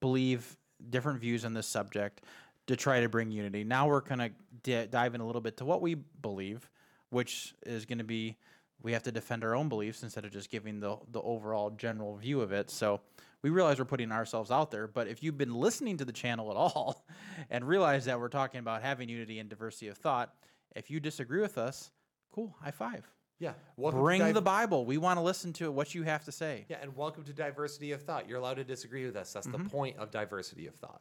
[0.00, 0.56] believe
[0.88, 2.22] different views on this subject
[2.66, 3.64] to try to bring unity.
[3.64, 4.30] Now we're to
[4.62, 6.68] di- dive in a little bit to what we believe,
[7.10, 8.36] which is going to be
[8.82, 12.16] we have to defend our own beliefs instead of just giving the the overall general
[12.16, 12.70] view of it.
[12.70, 13.00] So
[13.42, 16.50] we realize we're putting ourselves out there, but if you've been listening to the channel
[16.50, 17.04] at all
[17.48, 20.34] and realize that we're talking about having unity and diversity of thought,
[20.76, 21.90] if you disagree with us,
[22.32, 23.08] cool, high five.
[23.38, 23.52] Yeah.
[23.78, 24.84] Welcome Bring div- the Bible.
[24.84, 26.66] We want to listen to what you have to say.
[26.68, 28.28] Yeah, and welcome to diversity of thought.
[28.28, 29.32] You're allowed to disagree with us.
[29.32, 29.62] That's Mm-hmm.
[29.64, 31.00] the point of diversity of thought.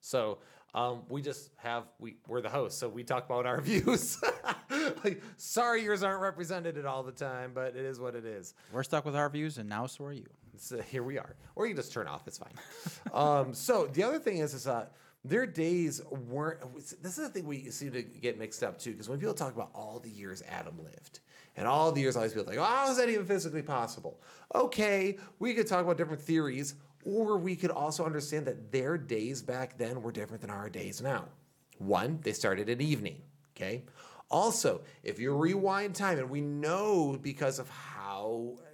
[0.00, 0.38] So
[0.72, 4.22] um, we just have we we're the hosts, so we talk about our views.
[5.04, 8.54] like, sorry, yours aren't represented at all the time, but it is what it is.
[8.72, 10.26] We're stuck with our views, and now so are you.
[10.60, 11.36] So here we are.
[11.56, 12.26] Or you can just turn off.
[12.26, 12.52] It's fine.
[13.12, 14.86] um, so the other thing is, is uh,
[15.24, 16.60] their days weren't.
[17.02, 19.54] This is the thing we seem to get mixed up too, because when people talk
[19.54, 21.20] about all the years Adam lived,
[21.56, 24.20] and all the years all these people like, oh, is that even physically possible?
[24.54, 29.42] Okay, we could talk about different theories, or we could also understand that their days
[29.42, 31.26] back then were different than our days now.
[31.78, 33.22] One, they started at evening.
[33.56, 33.84] Okay.
[34.30, 37.99] Also, if you rewind time, and we know because of how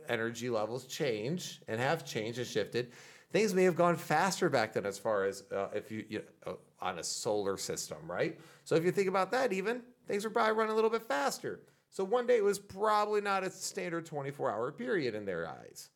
[0.09, 2.93] energy levels change and have changed and shifted,
[3.33, 6.53] things may have gone faster back then as far as uh, if you, you uh,
[6.81, 8.39] on a solar system, right?
[8.65, 11.61] So if you think about that, even things were probably running a little bit faster.
[11.91, 15.91] So one day it was probably not a standard 24 hour period in their eyes.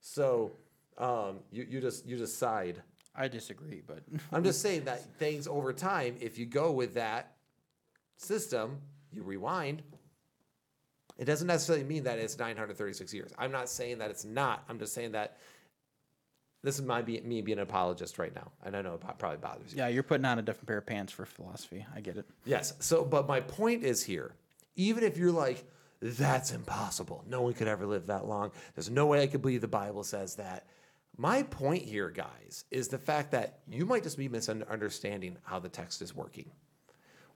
[0.00, 0.52] So
[0.98, 2.82] um, you, you just you just sighed.
[3.14, 4.00] I disagree, but
[4.32, 7.36] I'm just saying that things over time, if you go with that
[8.16, 8.78] system,
[9.10, 9.82] you rewind.
[11.18, 13.32] It doesn't necessarily mean that it's 936 years.
[13.38, 14.64] I'm not saying that it's not.
[14.68, 15.38] I'm just saying that
[16.62, 19.38] this is my be, me being an apologist right now, and I know it probably
[19.38, 19.78] bothers you.
[19.78, 21.86] yeah, you're putting on a different pair of pants for philosophy.
[21.94, 22.26] I get it.
[22.44, 22.74] Yes.
[22.80, 24.34] So, but my point is here,
[24.74, 25.64] even if you're like,
[26.02, 29.60] that's impossible, no one could ever live that long, there's no way I could believe
[29.60, 30.66] the Bible says that.
[31.18, 35.70] My point here, guys, is the fact that you might just be misunderstanding how the
[35.70, 36.50] text is working.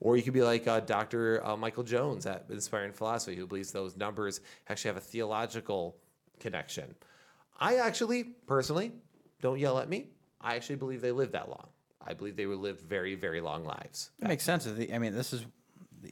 [0.01, 1.47] Or you could be like uh, Dr.
[1.47, 5.97] Uh, Michael Jones at Inspiring Philosophy, who believes those numbers actually have a theological
[6.39, 6.95] connection.
[7.59, 8.93] I actually, personally,
[9.43, 10.07] don't yell at me.
[10.41, 11.69] I actually believe they lived that long.
[12.05, 14.11] I believe they would live very, very long lives.
[14.21, 14.67] It makes sense.
[14.67, 15.45] I mean, this is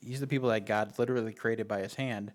[0.02, 2.32] these are the people that God literally created by His hand.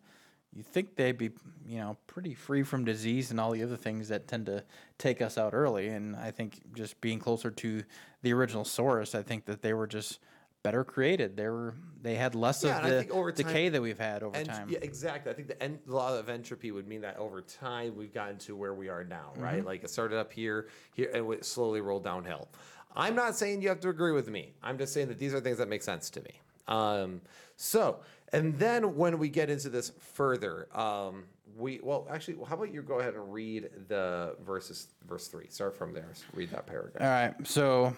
[0.52, 1.32] You think they'd be,
[1.68, 4.64] you know, pretty free from disease and all the other things that tend to
[4.98, 5.88] take us out early.
[5.88, 7.84] And I think just being closer to
[8.22, 10.20] the original source, I think that they were just
[10.64, 11.36] better created.
[11.38, 14.48] They were they had less Yeah, of the time- decay that we've had over And
[14.48, 14.68] time.
[14.70, 15.32] yeah, exactly.
[15.32, 18.56] I think the en- law of entropy would mean that over time we've gotten to
[18.58, 19.60] where we are now, right?
[19.60, 19.68] Mm-hmm.
[19.68, 22.50] Like it started up here, here, and it slowly rolled downhill.
[22.96, 24.54] I'm not saying you have to agree with me.
[24.62, 26.32] I'm just saying that these are things that make sense to me.
[26.68, 27.22] Um,
[27.56, 28.00] so,
[28.34, 31.24] and then when we get into this further, um,
[31.58, 35.48] we well, actually, how about you go ahead and read the verses, verse three.
[35.50, 36.10] Start from there.
[36.34, 37.96] Read that paragraph, all right, so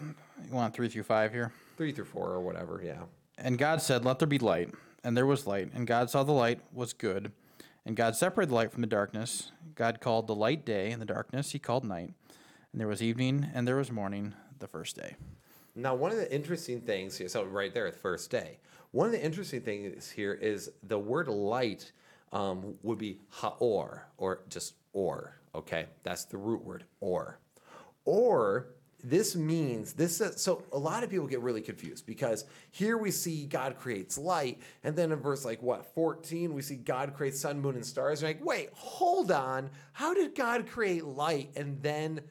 [0.48, 1.52] you want three through five here.
[1.76, 2.82] Three through four or whatever.
[2.84, 3.04] Yeah.
[3.38, 4.70] And God said, Let there be light.
[5.04, 7.32] and there was light, and God saw the light was good.
[7.86, 9.52] And God separated the light from the darkness.
[9.76, 12.14] God called the light day, and the darkness he called night.
[12.72, 15.16] And there was evening, and there was morning the first day.
[15.76, 18.58] Now, one of the interesting things here, so right there, the first day,
[18.92, 21.92] one of the interesting things here is the word light
[22.32, 25.86] um, would be haor, or just or, okay?
[26.04, 27.40] That's the root word, or.
[28.06, 28.68] Or
[29.10, 33.12] this means this is, so a lot of people get really confused because here we
[33.12, 37.40] see God creates light, and then in verse like what 14 we see God creates
[37.40, 38.22] sun, moon, and stars.
[38.22, 42.22] You're like, wait, hold on, how did God create light and then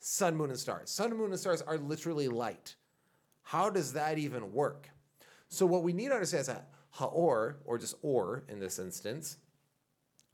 [0.00, 0.90] sun, moon, and stars?
[0.90, 2.74] Sun, moon, and stars are literally light.
[3.42, 4.88] How does that even work?
[5.48, 9.36] So what we need to understand is that haor, or just or in this instance,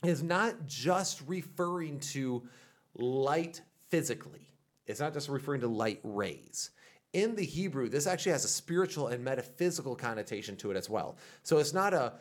[0.05, 2.47] is not just referring to
[2.95, 4.48] light physically.
[4.89, 6.71] It's not just referring to light rays.
[7.13, 11.17] In the Hebrew, this actually has a spiritual and metaphysical connotation to it as well.
[11.43, 12.15] So it's not a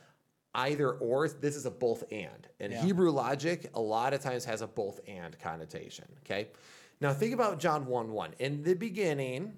[0.56, 2.48] either or, this is a both and.
[2.60, 2.82] And Yeah.
[2.82, 6.06] Hebrew logic a lot of times has a both and connotation.
[6.20, 6.50] Okay.
[7.00, 8.34] Now think about John 1 1.
[8.40, 9.54] In the beginning,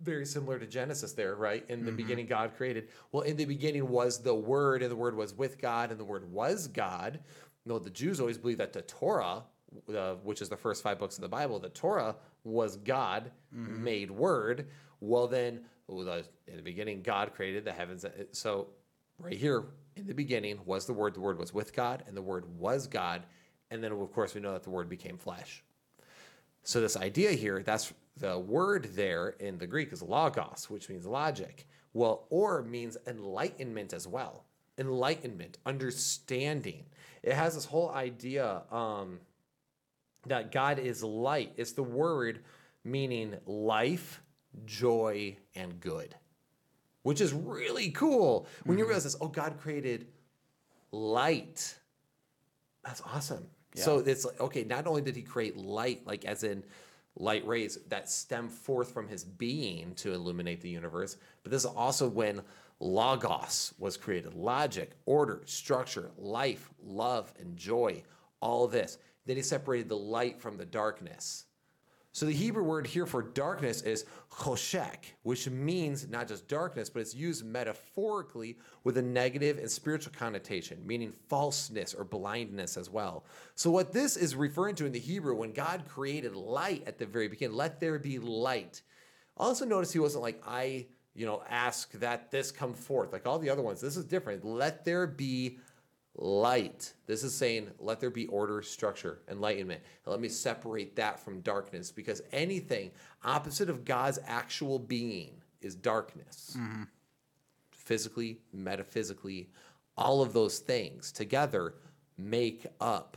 [0.00, 1.64] very similar to Genesis there, right?
[1.68, 1.96] In the mm-hmm.
[1.96, 2.88] beginning, God created.
[3.12, 6.04] Well, in the beginning was the Word, and the Word was with God, and the
[6.04, 7.20] Word was God.
[7.64, 9.44] No, the Jews always believe that the Torah,
[9.94, 14.10] uh, which is the first five books of the Bible, the Torah was God made
[14.10, 14.68] Word.
[15.00, 18.04] Well, then, in the beginning, God created the heavens.
[18.32, 18.68] So,
[19.18, 19.64] right here,
[19.96, 21.14] in the beginning was the Word.
[21.14, 23.22] The Word was with God, and the Word was God.
[23.70, 25.62] And then, of course, we know that the Word became flesh.
[26.64, 31.06] So this idea here, that's the word there in the Greek is logos, which means
[31.06, 31.66] logic.
[31.92, 34.44] Well, or means enlightenment as well.
[34.78, 36.84] Enlightenment, understanding.
[37.22, 39.20] It has this whole idea um,
[40.26, 41.52] that God is light.
[41.56, 42.40] It's the word
[42.84, 44.22] meaning life,
[44.64, 46.14] joy, and good,
[47.02, 48.90] which is really cool when you mm-hmm.
[48.90, 49.16] realize this.
[49.20, 50.06] Oh, God created
[50.90, 51.76] light.
[52.84, 53.46] That's awesome.
[53.74, 56.62] So it's like, okay, not only did he create light, like as in
[57.16, 61.70] light rays that stem forth from his being to illuminate the universe, but this is
[61.70, 62.42] also when
[62.80, 68.02] logos was created logic, order, structure, life, love, and joy,
[68.40, 68.98] all this.
[69.26, 71.44] Then he separated the light from the darkness.
[72.14, 77.00] So the Hebrew word here for darkness is choshek, which means not just darkness, but
[77.00, 83.24] it's used metaphorically with a negative and spiritual connotation, meaning falseness or blindness as well.
[83.54, 87.06] So what this is referring to in the Hebrew, when God created light at the
[87.06, 88.82] very beginning, let there be light.
[89.38, 93.10] Also notice he wasn't like, I, you know, ask that this come forth.
[93.14, 94.44] Like all the other ones, this is different.
[94.44, 95.60] Let there be
[96.14, 96.92] light.
[97.06, 99.80] This is saying, let there be order, structure, enlightenment.
[100.04, 102.90] And let me separate that from darkness because anything
[103.24, 106.56] opposite of God's actual being is darkness.
[106.58, 106.82] Mm-hmm.
[107.70, 109.48] Physically, metaphysically,
[109.96, 111.74] all of those things together
[112.16, 113.16] make up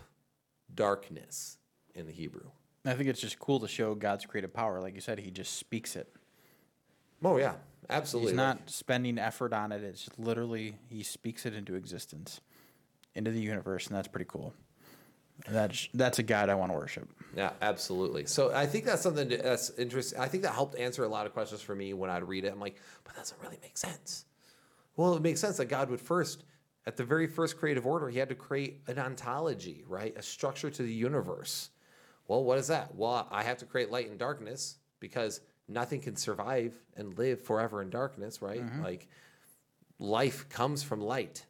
[0.73, 1.57] darkness
[1.93, 2.49] in the Hebrew.
[2.85, 4.79] I think it's just cool to show God's creative power.
[4.79, 6.13] Like you said, he just speaks it.
[7.23, 7.55] Oh, yeah,
[7.89, 8.31] absolutely.
[8.31, 9.83] He's not spending effort on it.
[9.83, 12.41] It's just literally he speaks it into existence,
[13.15, 14.53] into the universe, and that's pretty cool.
[15.45, 17.09] And That's that's a God I want to worship.
[17.35, 18.25] Yeah, absolutely.
[18.25, 20.19] So I think that's something that- that's interesting.
[20.19, 22.53] I think that helped answer a lot of questions for me when I'd read it.
[22.53, 24.25] I'm like, but that doesn't really make sense.
[24.95, 26.45] Well, it makes sense that God would first,
[26.87, 30.15] at the very first creative order, he had to create an ontology, right?
[30.17, 31.69] A structure to the universe.
[32.29, 32.95] Well, what is that?
[32.95, 37.81] Well, I have to create light and darkness because nothing can survive and live forever
[37.81, 38.65] in darkness, right?
[38.65, 38.83] Mm-hmm.
[38.83, 39.07] Like
[39.99, 41.45] life comes from light.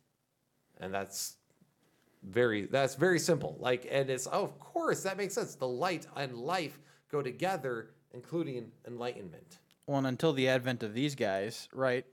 [0.80, 1.38] And that's
[2.30, 6.08] very that's very simple like and it's oh, of course that makes sense the light
[6.16, 6.80] and life
[7.12, 12.06] go together including enlightenment Well, and until the advent of these guys, right?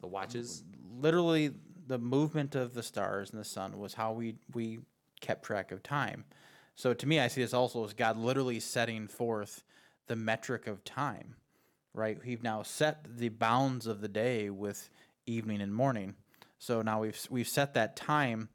[0.00, 0.62] the watches
[1.00, 1.50] Literally,
[1.86, 4.78] the movement of the stars and the sun was how we we
[5.20, 6.24] kept track of time.
[6.76, 9.64] So to me, I see this also as God literally setting forth
[10.06, 11.36] the metric of time,
[11.94, 12.18] right?
[12.24, 14.88] We've now set the bounds of the day with
[15.26, 16.14] evening and morning.
[16.58, 18.48] So now we've we've set that time,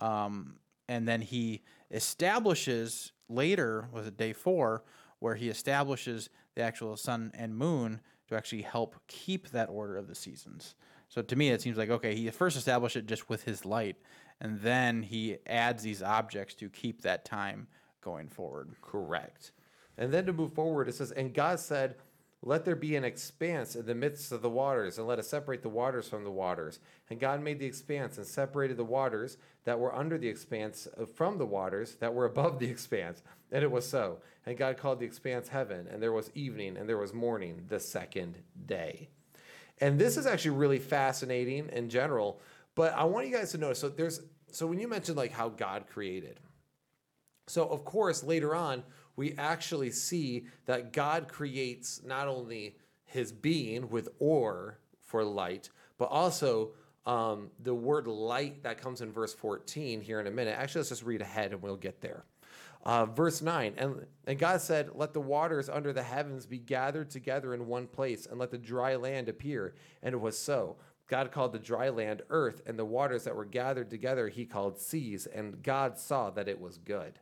[0.00, 0.56] um,
[0.88, 4.84] and then He establishes later was it day four
[5.18, 10.08] where He establishes the actual sun and moon to actually help keep that order of
[10.08, 10.74] the seasons.
[11.08, 13.96] So to me, it seems like okay, He first established it just with His light,
[14.40, 17.68] and then He adds these objects to keep that time
[18.00, 18.70] going forward.
[18.82, 19.52] correct
[19.98, 21.96] and then to move forward it says and god said
[22.42, 25.62] let there be an expanse in the midst of the waters and let us separate
[25.62, 26.78] the waters from the waters
[27.10, 31.06] and god made the expanse and separated the waters that were under the expanse uh,
[31.06, 33.22] from the waters that were above the expanse
[33.52, 36.88] and it was so and god called the expanse heaven and there was evening and
[36.88, 39.08] there was morning the second day
[39.80, 42.40] And this is actually really fascinating in general.
[42.74, 43.80] But I want you guys to notice.
[43.80, 44.20] So there's
[44.52, 46.40] so when you mentioned like how God created.
[47.46, 48.84] So of course later on
[49.16, 52.76] we actually see that God creates not only
[53.06, 56.70] his being with or for light, but also
[57.06, 60.56] um, the word light that comes in verse 14 here in a minute.
[60.58, 62.24] Actually, let's just read ahead and we'll get there.
[62.84, 67.10] Uh, verse 9 and, and God said, Let the waters under the heavens be gathered
[67.10, 69.74] together in one place, and let the dry land appear.
[70.02, 70.76] And it was so.
[71.08, 74.78] God called the dry land earth, and the waters that were gathered together he called
[74.78, 75.26] seas.
[75.26, 77.18] And God saw that it was good.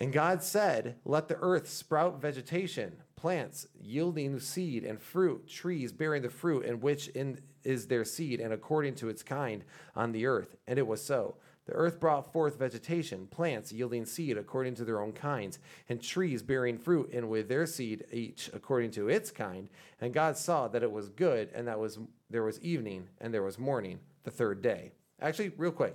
[0.00, 6.22] And God said, Let the earth sprout vegetation, plants yielding seed and fruit, trees bearing
[6.22, 10.26] the fruit in which in is their seed, and according to its kind on the
[10.26, 10.56] earth.
[10.66, 11.36] And it was so.
[11.66, 16.42] The earth brought forth vegetation, plants yielding seed according to their own kinds, and trees
[16.42, 19.68] bearing fruit, and with their seed each according to its kind.
[20.00, 23.44] And God saw that it was good, and that was there was evening, and there
[23.44, 24.90] was morning, the third day.
[25.20, 25.94] Actually, real quick,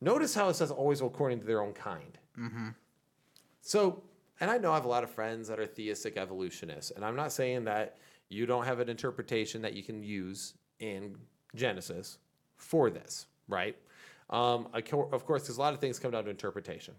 [0.00, 2.16] notice how it says always according to their own kind.
[2.38, 2.68] Mm-hmm.
[3.68, 4.02] So,
[4.40, 7.14] and I know I have a lot of friends that are theistic evolutionists, and I'm
[7.14, 7.98] not saying that
[8.30, 11.16] you don't have an interpretation that you can use in
[11.54, 12.16] Genesis
[12.56, 13.76] for this, right?
[14.30, 16.94] Um, of course, there's a lot of things come down to interpretation.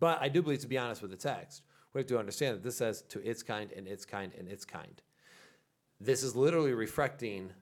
[0.00, 1.60] But I do believe, to be honest with the text,
[1.92, 4.64] we have to understand that this says to its kind and its kind and its
[4.64, 5.02] kind.
[6.00, 7.52] This is literally reflecting,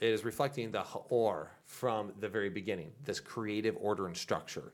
[0.00, 4.72] it is reflecting the Ha'or from the very beginning, this creative order and structure.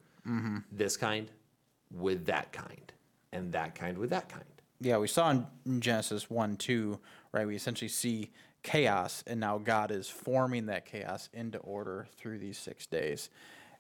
[0.73, 1.31] This kind
[1.91, 2.93] with that kind,
[3.33, 4.45] and that kind with that kind.
[4.81, 6.99] Yeah, we saw in Genesis 1 2,
[7.33, 7.47] right?
[7.47, 8.31] We essentially see
[8.63, 13.31] chaos, and now God is forming that chaos into order through these six days.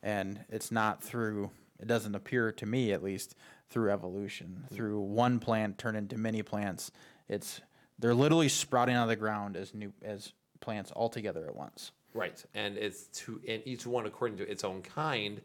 [0.03, 3.35] And it's not through, it doesn't appear to me at least,
[3.68, 4.75] through evolution, mm-hmm.
[4.75, 6.90] through one plant turned into many plants.
[7.29, 7.61] It's,
[7.99, 11.92] they're literally sprouting out of the ground as new, as plants all together at once.
[12.12, 15.40] Right, and it's to and each one according to its own kind,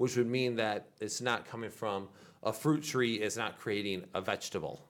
[0.00, 2.08] which would mean that it's not coming from
[2.42, 4.82] a fruit tree is not creating a vegetable,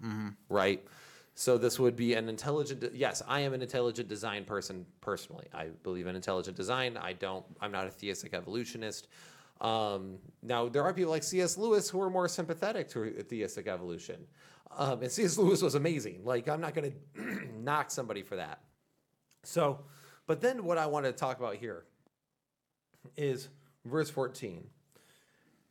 [0.48, 0.86] right?
[1.34, 2.94] So this would be an intelligent.
[2.94, 5.48] Yes, I am an intelligent design person personally.
[5.52, 6.96] I believe in intelligent design.
[6.96, 7.44] I don't.
[7.60, 9.08] I'm not a theistic evolutionist.
[9.60, 11.58] Um, now there are people like C.S.
[11.58, 14.28] Lewis who are more sympathetic to theistic evolution,
[14.78, 15.36] um, and C.S.
[15.38, 16.20] Lewis was amazing.
[16.24, 18.60] Like I'm not going to knock somebody for that.
[19.42, 19.80] So,
[20.28, 21.84] but then what I want to talk about here
[23.16, 23.48] is
[23.84, 24.68] verse 14,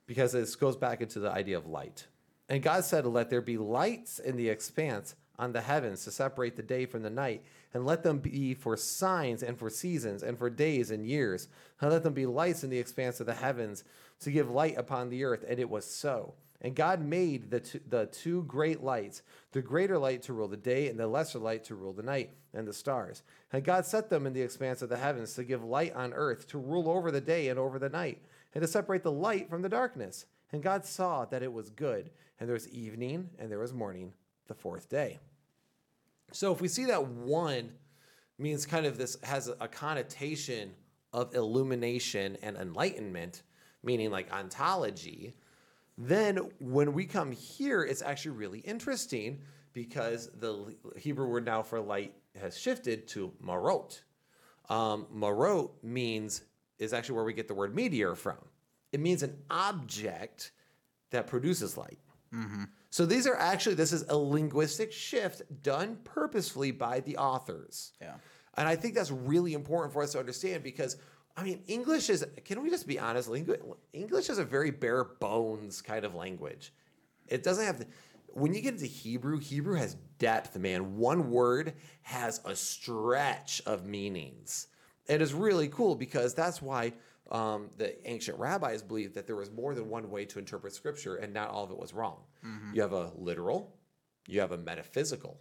[0.10, 2.08] because this goes back into the idea of light.
[2.50, 6.56] And God said, Let there be lights in the expanse on the heavens to separate
[6.56, 7.44] the day from the night,
[7.76, 11.48] and let them be for signs and for seasons and for days and years.
[11.80, 13.84] And let them be lights in the expanse of the heavens
[14.22, 15.46] to give light upon the earth.
[15.48, 16.34] And it was so.
[16.62, 20.58] And God made the two, the two great lights, the greater light to rule the
[20.58, 23.22] day, and the lesser light to rule the night, and the stars.
[23.54, 26.48] And God set them in the expanse of the heavens to give light on earth,
[26.48, 29.62] to rule over the day and over the night, and to separate the light from
[29.62, 30.26] the darkness.
[30.52, 32.10] And God saw that it was good.
[32.40, 34.14] And there was evening, and there was morning,
[34.48, 35.20] the fourth day.
[36.32, 37.72] So if we see that one
[38.38, 40.72] means kind of this has a connotation
[41.12, 43.44] of illumination and enlightenment,
[43.84, 45.34] meaning like ontology,
[45.98, 49.42] then when we come here, it's actually really interesting
[49.74, 54.04] because the Hebrew word now for light has shifted to marot.
[54.70, 56.44] Um, marot means
[56.80, 58.38] is actually where we get the word meteor from.
[58.92, 60.52] It means an object
[61.12, 62.00] that produces light.
[62.34, 62.64] Mm-hmm.
[62.90, 67.94] So these are actually this is a linguistic shift done purposefully by the authors.
[68.02, 68.16] Yeah.
[68.56, 70.98] And I think that's really important for us to understand because
[71.38, 75.04] I mean English is can we just be honest lingu- English is a very bare
[75.04, 76.74] bones kind of language.
[77.28, 77.88] It doesn't have the,
[78.34, 80.98] when you get into Hebrew, Hebrew has depth, man.
[80.98, 84.68] One word has a stretch of meanings.
[85.10, 86.94] It is really cool because that's why
[87.32, 91.16] um, the ancient rabbis believed that there was more than one way to interpret scripture
[91.16, 92.18] and not all of it was wrong.
[92.74, 93.76] You have a literal,
[94.28, 95.40] you have a metaphysical.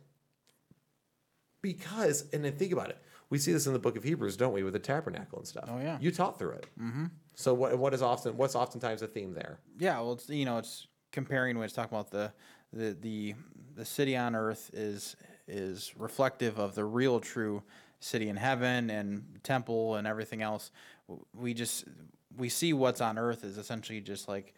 [1.61, 2.99] Because, and then think about it,
[3.31, 5.69] we see this in the book of Hebrews, don't we, with the tabernacle and stuff.
[5.69, 5.99] Oh, yeah.
[6.01, 6.67] You taught through it.
[6.81, 7.07] Mm-hmm.
[7.35, 9.61] So what, what is often, what's oftentimes the theme there?
[9.79, 12.33] Yeah, well, it's you know, it's comparing when it's talking about the
[12.73, 13.35] the the
[13.75, 15.17] the city on earth is
[15.47, 17.63] is reflective of the real true
[18.01, 20.71] city in heaven and temple and everything else.
[21.35, 21.85] We just
[22.37, 24.55] we see what's on earth is essentially just like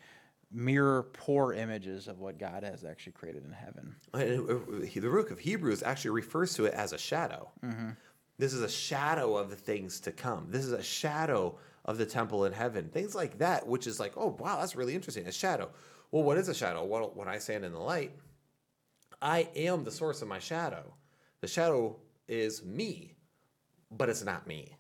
[0.53, 3.95] mirror poor images of what God has actually created in heaven.
[4.12, 7.51] Uh, The book of Hebrews actually refers to it as a shadow.
[8.38, 10.47] This is a shadow of the things to come.
[10.51, 12.88] This is a shadow of the temple in heaven.
[12.88, 15.26] Things like that, which is like, oh, wow, that's really interesting.
[15.26, 15.70] A shadow.
[16.11, 16.84] Well, what is a shadow?
[16.84, 18.12] Well, when I stand in the light,
[19.22, 20.95] I am the source of my shadow.
[21.43, 21.97] The shadow
[22.28, 23.14] is me.
[23.91, 24.76] But it's not me,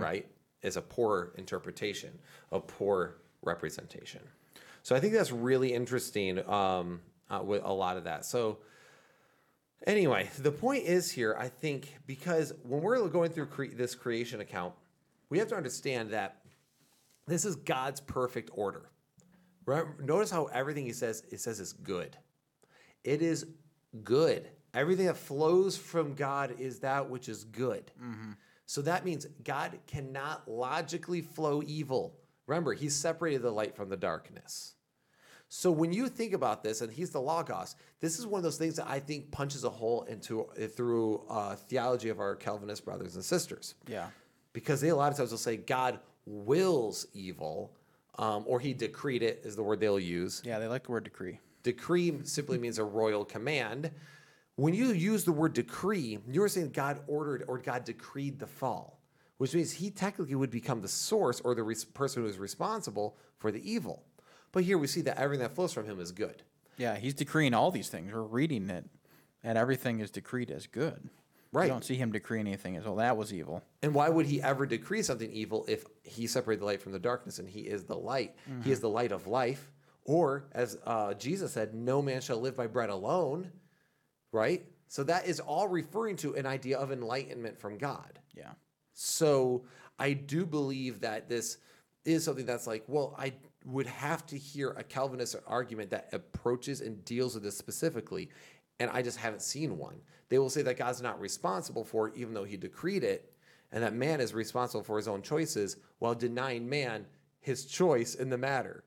[0.00, 0.26] right?
[0.62, 2.18] It's a poor interpretation,
[2.52, 4.20] a poor representation.
[4.82, 7.00] So I think that's really interesting um,
[7.30, 8.24] uh, with a lot of that.
[8.24, 8.58] So
[9.86, 14.40] anyway, the point is here, I think, because when we're going through cre- this creation
[14.40, 14.74] account,
[15.28, 16.42] we have to understand that
[17.26, 18.90] this is God's perfect order.
[19.66, 19.84] Right?
[20.00, 22.16] Notice how everything he says, it says is good.
[23.04, 23.46] It is
[24.02, 24.48] good.
[24.74, 27.90] Everything that flows from God is that which is good.
[28.70, 32.14] So that means God cannot logically flow evil.
[32.46, 34.74] Remember, he separated the light from the darkness.
[35.48, 38.58] So when you think about this, and he's the logos, this is one of those
[38.58, 40.46] things that I think punches a hole into
[40.76, 44.06] through uh, theology of our Calvinist brothers and sisters Yeah.
[44.52, 47.72] because they a lot of times will say God wills evil,
[48.20, 50.42] um, or He decreed it is the word they'll use.
[50.44, 51.40] Yeah, they like the word decree.
[51.64, 53.90] Decree simply means a royal command.
[54.60, 59.00] When you use the word decree, you're saying God ordered or God decreed the fall,
[59.38, 63.16] which means He technically would become the source or the res- person who is responsible
[63.38, 64.04] for the evil.
[64.52, 66.42] But here we see that everything that flows from Him is good.
[66.76, 68.12] Yeah, he's decreeing all these things.
[68.12, 68.84] We're reading it,
[69.42, 71.08] and everything is decreed as good.
[71.52, 71.64] Right.
[71.64, 72.96] We don't see him decree anything as well.
[72.96, 73.62] That was evil.
[73.82, 76.98] And why would he ever decree something evil if he separated the light from the
[76.98, 78.36] darkness and he is the light?
[78.62, 79.72] He is the light of life.
[80.04, 83.50] Or, as uh, Jesus said, no man shall live by bread alone,
[84.32, 84.64] right?
[84.88, 88.18] So that is all referring to an idea of enlightenment from God.
[88.36, 88.52] Yeah.
[88.92, 89.64] So
[89.98, 91.58] I do believe that this
[92.04, 93.32] is something that's like, well, I
[93.64, 98.30] would have to hear a Calvinist argument that approaches and deals with this specifically,
[98.78, 99.96] and I just haven't seen one.
[100.28, 103.32] They will say that God's not responsible for it, even though He decreed it,
[103.72, 107.06] and that man is responsible for his own choices while denying man
[107.40, 108.84] his choice in the matter.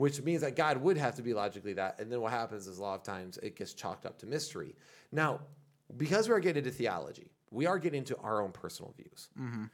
[0.00, 2.00] Which means that God would have to be logically that.
[2.00, 4.74] And then what happens is a lot of times it gets chalked up to mystery.
[5.12, 5.40] Now,
[5.94, 9.28] because we are getting into theology, we are getting into our own personal views.
[9.38, 9.64] Mm-hmm.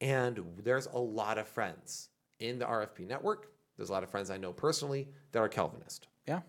[0.00, 2.08] And there's a lot of friends
[2.40, 3.50] in the RFP network.
[3.76, 6.08] There's a lot of friends I know personally that are Calvinist.
[6.26, 6.40] Yeah.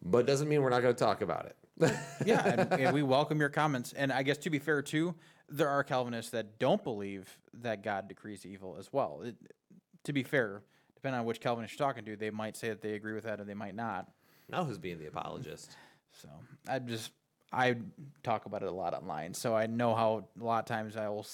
[0.00, 1.56] But it doesn't mean we're not going to talk about it.
[2.24, 2.46] Yeah.
[2.46, 3.94] and, and we welcome your comments.
[3.94, 5.16] And I guess to be fair, too,
[5.48, 9.22] there are Calvinists that don't believe that God decrees evil as well.
[9.24, 9.34] It,
[10.04, 10.62] to be fair,
[11.02, 13.40] depending on which Calvinist you're talking to, they might say that they agree with that
[13.40, 14.08] or they might not.
[14.48, 15.76] now who's being the apologist?
[16.12, 16.28] So
[16.68, 17.10] I just
[17.52, 17.76] I
[18.22, 21.08] talk about it a lot online, so I know how a lot of times I
[21.08, 21.26] will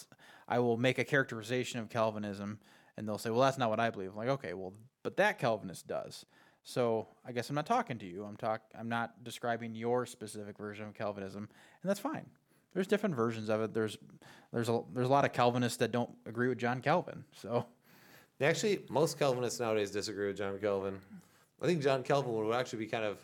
[0.48, 2.58] I will make a characterization of Calvinism,
[2.96, 5.38] and they'll say, "Well, that's not what I believe." I'm like, okay, well, but that
[5.38, 6.24] Calvinist does.
[6.62, 8.24] So I guess I'm not talking to you.
[8.24, 11.48] I'm talk I'm not describing your specific version of Calvinism,
[11.82, 12.26] and that's fine.
[12.72, 13.74] There's different versions of it.
[13.74, 13.98] There's
[14.52, 17.24] there's a there's a lot of Calvinists that don't agree with John Calvin.
[17.32, 17.66] So
[18.40, 20.98] Actually, most Calvinists nowadays disagree with John Calvin.
[21.60, 23.18] I think John Calvin would actually be kind of.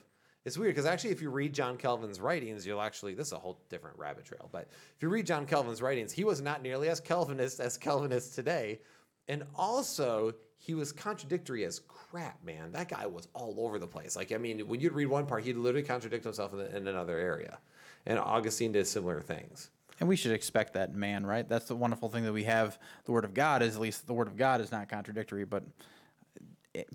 [0.45, 3.15] It's weird because actually, if you read John Calvin's writings, you'll actually.
[3.15, 4.49] This is a whole different rabbit trail.
[4.51, 8.35] But if you read John Calvin's writings, he was not nearly as Calvinist as Calvinists
[8.35, 8.81] today.
[9.29, 12.73] And also, he was contradictory as crap, man.
[12.73, 14.17] That guy was all over the place.
[14.17, 17.19] Like, I mean, when you'd read one part, he'd literally contradict himself in, in another
[17.19, 17.59] area.
[18.05, 19.71] And Augustine did similar things.
[20.01, 21.49] And we should expect that in man, right?
[21.49, 22.79] That's the wonderful thing that we have.
[23.05, 25.65] The Word of God is at least the Word of God is not contradictory, but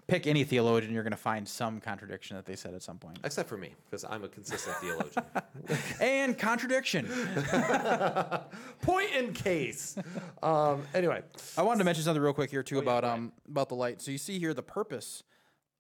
[0.08, 3.20] pick any theologian, you're going to find some contradiction that they said at some point.
[3.24, 5.24] Except for me, because I'm a consistent theologian.
[6.02, 7.06] And contradiction.
[8.82, 9.98] Point in case.
[10.42, 11.22] Um, anyway,
[11.58, 14.02] I wanted to mention something real quick here too about um about the light.
[14.02, 15.24] So you see here the purpose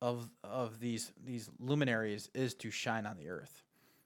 [0.02, 3.64] of of these these luminaries is to shine on the earth.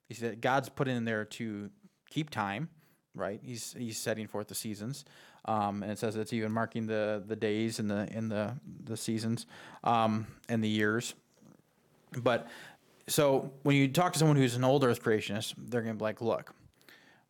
[0.07, 1.69] You see that God's put in there to
[2.09, 2.69] keep time,
[3.15, 3.39] right?
[3.43, 5.05] He's he's setting forth the seasons,
[5.45, 8.53] um, and it says it's even marking the the days and the in the
[8.83, 9.45] the seasons,
[9.83, 11.13] um, and the years.
[12.21, 12.47] But
[13.07, 16.21] so when you talk to someone who's an old Earth creationist, they're gonna be like,
[16.21, 16.53] look,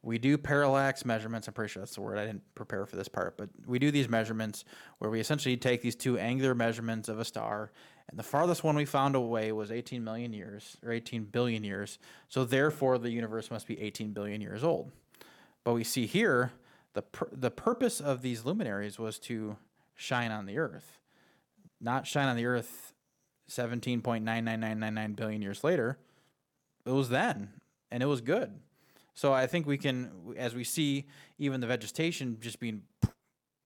[0.03, 1.47] we do parallax measurements.
[1.47, 2.17] I'm pretty sure that's the word.
[2.17, 4.65] I didn't prepare for this part, but we do these measurements
[4.99, 7.71] where we essentially take these two angular measurements of a star,
[8.09, 11.99] and the farthest one we found away was 18 million years or 18 billion years.
[12.27, 14.91] So therefore, the universe must be 18 billion years old.
[15.63, 16.51] But we see here
[16.93, 19.57] the the purpose of these luminaries was to
[19.95, 20.99] shine on the Earth,
[21.79, 22.93] not shine on the Earth
[23.49, 25.97] 17.99999 billion years later.
[26.85, 27.49] It was then,
[27.91, 28.59] and it was good.
[29.13, 31.05] So I think we can, as we see,
[31.37, 32.81] even the vegetation just being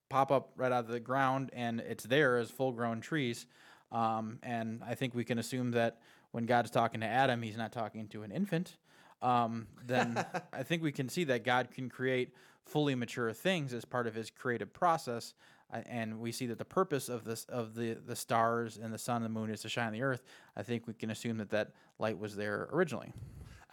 [0.10, 3.46] pop up right out of the ground, and it's there as full-grown trees.
[3.92, 6.00] Um, and I think we can assume that
[6.32, 8.78] when God's talking to Adam, he's not talking to an infant.
[9.22, 12.34] Um, then I think we can see that God can create
[12.66, 15.34] fully mature things as part of His creative process.
[15.74, 18.98] Uh, and we see that the purpose of this of the the stars and the
[18.98, 20.24] sun and the moon is to shine on the earth.
[20.56, 23.12] I think we can assume that that light was there originally.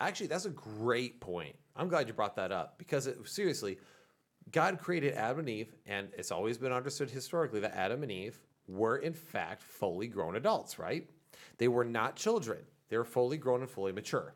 [0.00, 1.54] Actually, that's a great point.
[1.76, 3.78] I'm glad you brought that up because it, seriously,
[4.50, 8.40] God created Adam and Eve, and it's always been understood historically that Adam and Eve
[8.66, 11.08] were, in fact, fully grown adults, right?
[11.58, 14.34] They were not children, they were fully grown and fully mature.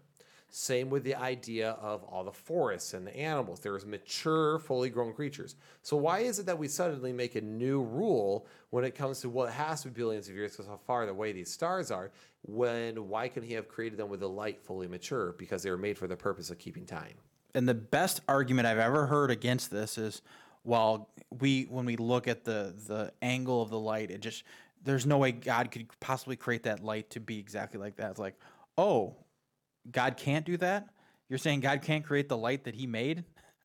[0.50, 3.60] Same with the idea of all the forests and the animals.
[3.60, 5.56] There was mature, fully grown creatures.
[5.82, 9.28] So why is it that we suddenly make a new rule when it comes to
[9.28, 12.10] what has to be billions of years because how far away these stars are?
[12.42, 15.34] When why can he have created them with the light fully mature?
[15.38, 17.14] Because they were made for the purpose of keeping time.
[17.54, 20.22] and the best argument I've ever heard against this is,
[20.62, 21.08] while
[21.40, 24.44] we when we look at the the angle of the light, it just
[24.84, 28.10] there's no way God could possibly create that light to be exactly like that.
[28.10, 28.36] It's like,
[28.76, 29.16] oh,
[29.90, 30.88] God can't do that.
[31.28, 33.24] You're saying God can't create the light that He made,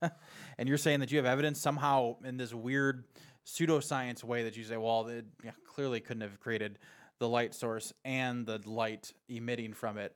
[0.58, 3.06] and you're saying that you have evidence somehow in this weird
[3.46, 6.80] pseudoscience way that you say, well, it yeah, clearly couldn't have created
[7.20, 10.16] the light source and the light emitting from it.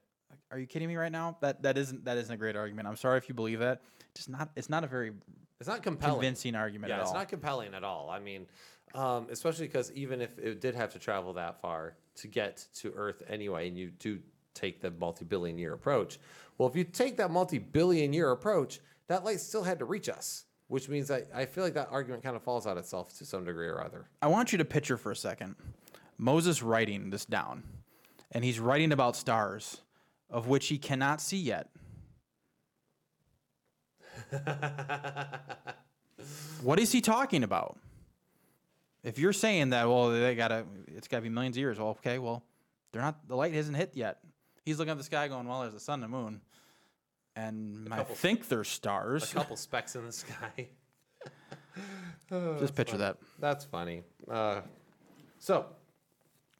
[0.51, 1.37] Are you kidding me right now?
[1.41, 2.87] That that isn't that isn't a great argument.
[2.87, 3.81] I'm sorry if you believe that.
[4.15, 4.49] Just not.
[4.55, 5.11] It's not a very
[5.59, 6.15] It's not compelling.
[6.15, 7.15] convincing argument Yeah, it's all.
[7.15, 8.09] not compelling at all.
[8.09, 8.45] I mean,
[8.93, 12.91] um, especially because even if it did have to travel that far to get to
[12.95, 14.19] Earth anyway, and you do
[14.57, 16.19] take the multi-billion year approach,
[16.57, 20.45] well, if you take that multi-billion year approach, that light still had to reach us,
[20.67, 23.45] which means that I feel like that argument kind of falls on itself to some
[23.45, 24.09] degree or other.
[24.21, 25.55] I want you to picture for a second
[26.17, 27.63] Moses writing this down,
[28.31, 29.81] and he's writing about stars,
[30.29, 31.69] of which he cannot see yet.
[36.63, 37.77] what is he talking about?
[39.03, 41.77] If you're saying that, well, they gotta, it's gotta be millions of years.
[41.77, 42.43] Well, okay, well,
[42.91, 43.27] they're not.
[43.27, 44.19] The light hasn't hit yet.
[44.67, 46.41] He's looking at the sky, going, "Well, there's the sun and the moon,
[47.37, 50.67] and I couple- think they're stars A stars." couple specks in the sky.
[52.59, 53.15] Just picture that.
[53.39, 54.03] That's funny.
[54.29, 54.59] Uh,
[55.39, 55.67] so,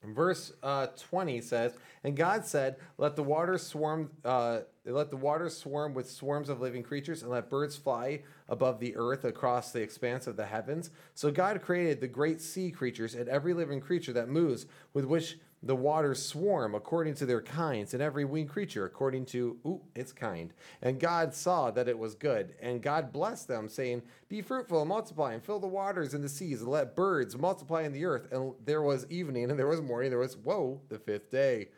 [0.01, 1.73] verse uh, 20 says,
[2.05, 6.61] And God said, Let the waters swarm, uh, let the waters swarm with swarms of
[6.61, 10.91] living creatures, and let birds fly above the earth across the expanse of the heavens.
[11.13, 15.37] So God created the great sea creatures and every living creature that moves, with which
[15.63, 20.13] the waters swarm according to their kinds, and every winged creature according to ooh, its
[20.13, 20.53] kind.
[20.81, 22.53] And God saw that it was good.
[22.61, 26.29] And God blessed them, saying, Be fruitful and multiply, and fill the waters and the
[26.29, 28.31] seas, and let birds multiply in the earth.
[28.31, 31.69] And there was evening, and there was morning, there was woe, the fifth day.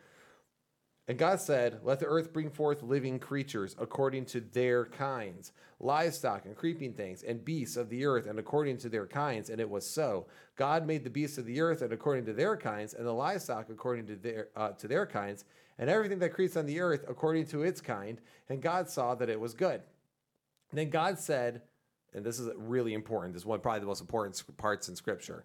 [1.08, 6.44] And God said, Let the earth bring forth living creatures according to their kinds, livestock
[6.44, 9.50] and creeping things, and beasts of the earth, and according to their kinds.
[9.50, 10.26] And it was so.
[10.56, 13.68] God made the beasts of the earth, and according to their kinds, and the livestock
[13.70, 15.44] according to their uh, to their kinds,
[15.78, 18.20] and everything that creeps on the earth according to its kind.
[18.48, 19.82] And God saw that it was good.
[20.72, 21.62] Then God said,
[22.14, 23.34] and this is really important.
[23.34, 25.44] This is one probably the most important parts in Scripture.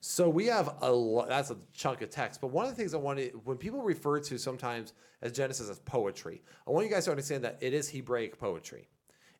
[0.00, 2.40] So we have a lot, that's a chunk of text.
[2.40, 5.78] But one of the things I wanted, when people refer to sometimes as Genesis as
[5.80, 8.88] poetry, I want you guys to understand that it is Hebraic poetry.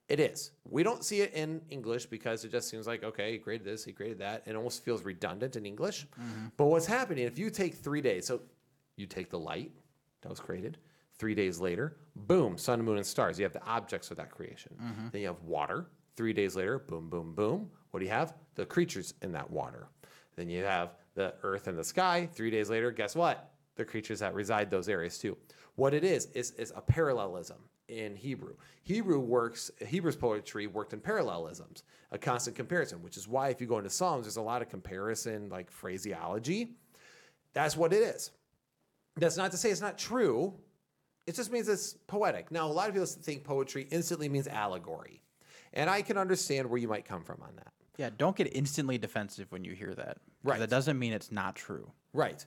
[0.08, 0.50] It is.
[0.64, 3.84] We don't see it in English because it just seems like, okay, he created this,
[3.84, 4.42] he created that.
[4.44, 6.06] and It almost feels redundant in English.
[6.20, 6.46] Mm-hmm.
[6.56, 8.42] But what's happening, if you take three days, so
[8.96, 9.70] you take the light
[10.22, 10.78] that was created,
[11.16, 13.38] three days later, boom, sun, moon, and stars.
[13.38, 14.74] You have the objects of that creation.
[14.82, 15.08] Mm-hmm.
[15.12, 15.86] Then you have water.
[16.16, 17.70] Three days later, boom, boom, boom.
[17.92, 18.34] What do you have?
[18.56, 19.88] The creatures in that water.
[20.40, 22.26] Then you have the earth and the sky.
[22.32, 23.52] Three days later, guess what?
[23.76, 25.36] The creatures that reside those areas too.
[25.74, 28.54] What it is is is a parallelism in Hebrew.
[28.82, 29.70] Hebrew works.
[29.86, 33.02] Hebrew's poetry worked in parallelisms, a constant comparison.
[33.02, 36.76] Which is why if you go into Psalms, there's a lot of comparison, like phraseology.
[37.52, 38.30] That's what it is.
[39.16, 40.54] That's not to say it's not true.
[41.26, 42.50] It just means it's poetic.
[42.50, 45.20] Now, a lot of people think poetry instantly means allegory,
[45.74, 47.74] and I can understand where you might come from on that.
[48.00, 50.16] Yeah, don't get instantly defensive when you hear that.
[50.42, 50.58] Right.
[50.58, 51.92] That doesn't mean it's not true.
[52.14, 52.46] Right.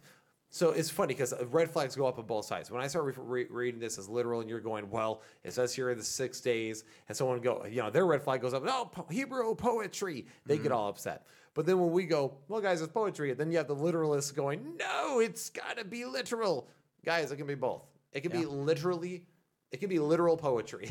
[0.50, 2.72] So it's funny because uh, red flags go up on both sides.
[2.72, 5.72] When I start re- re- reading this as literal, and you're going, "Well, it says
[5.72, 8.64] here in the six days," and someone go, you know, their red flag goes up.
[8.64, 10.26] No, po- Hebrew poetry.
[10.48, 10.74] They get mm-hmm.
[10.74, 11.28] all upset.
[11.54, 14.34] But then when we go, "Well, guys, it's poetry," and then you have the literalists
[14.34, 16.68] going, "No, it's got to be literal."
[17.06, 17.84] Guys, it can be both.
[18.12, 19.28] It can be literally.
[19.72, 20.90] It can be literal poetry.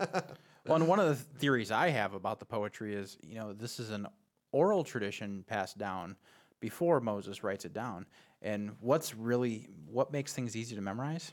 [0.68, 3.80] Well, and one of the theories I have about the poetry is, you know, this
[3.80, 4.06] is an
[4.52, 6.16] oral tradition passed down
[6.60, 8.04] before Moses writes it down.
[8.42, 11.32] And what's really what makes things easy to memorize?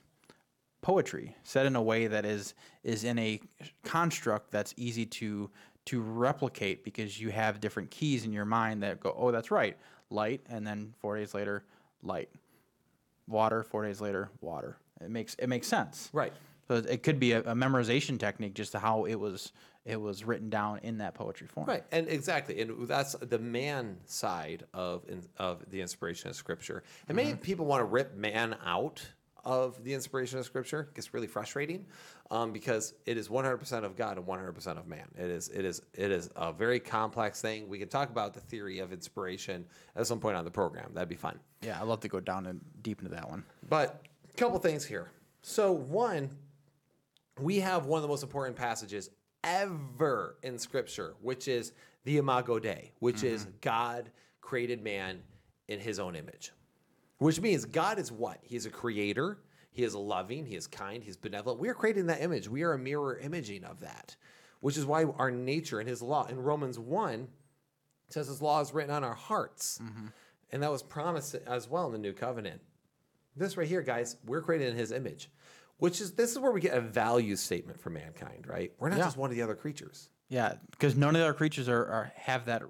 [0.81, 3.41] Poetry, said in a way that is is in a
[3.83, 5.49] construct that's easy to
[5.85, 9.77] to replicate because you have different keys in your mind that go, oh, that's right.
[10.09, 11.63] light, and then four days later,
[12.01, 12.29] light.
[13.27, 13.63] Water.
[13.63, 14.77] Four days later, water.
[15.01, 16.09] It makes it makes sense.
[16.13, 16.33] Right.
[16.67, 19.51] So it could be a, a memorization technique, just to how it was
[19.85, 21.67] it was written down in that poetry form.
[21.67, 26.83] Right, and exactly, and that's the man side of in, of the inspiration of Scripture.
[27.07, 29.05] And many people want to rip man out
[29.45, 30.87] of the inspiration of Scripture.
[30.89, 31.85] It gets really frustrating
[32.31, 35.07] um, because it is 100% of God and 100% of man.
[35.15, 37.69] It is it is it is a very complex thing.
[37.69, 40.91] We can talk about the theory of inspiration at some point on the program.
[40.93, 41.39] That'd be fun.
[41.61, 43.43] Yeah, I'd love to go down and deep into that one.
[43.69, 44.01] But
[44.33, 45.11] a couple things here.
[45.43, 46.31] So one,
[47.39, 49.09] we have one of the most important passages
[49.43, 51.73] ever in Scripture, which is
[52.03, 53.51] the Imago Dei, which is mm-hmm.
[53.61, 54.11] God
[54.41, 55.21] created man
[55.67, 56.51] in His own image.
[57.17, 58.39] Which means God is what?
[58.41, 59.39] He's a creator.
[59.71, 60.45] He is loving.
[60.45, 61.03] He is kind.
[61.03, 61.59] He's benevolent.
[61.59, 62.47] We are created in that image.
[62.47, 64.15] We are a mirror imaging of that,
[64.59, 67.27] which is why our nature and His law in Romans one
[68.09, 70.07] says His law is written on our hearts, mm-hmm.
[70.51, 72.61] and that was promised as well in the new covenant
[73.35, 75.29] this right here, guys, we're created in his image,
[75.77, 78.71] which is this is where we get a value statement for mankind, right?
[78.79, 79.05] We're not Yeah.
[79.05, 80.09] just one of the other creatures.
[80.29, 82.63] Yeah, because none of the other creatures are, are have that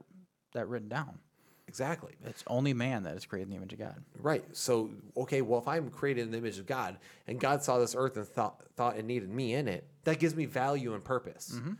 [0.53, 1.19] that written down.
[1.67, 2.13] Exactly.
[2.25, 4.01] It's only man that is created in the image of God.
[4.21, 4.45] Right.
[4.55, 6.97] So, okay, well, if I'm created in the image of God
[7.27, 10.35] and God saw this earth and thought thought it needed me in it, that gives
[10.35, 11.53] me value and purpose.
[11.55, 11.73] Mm-hmm.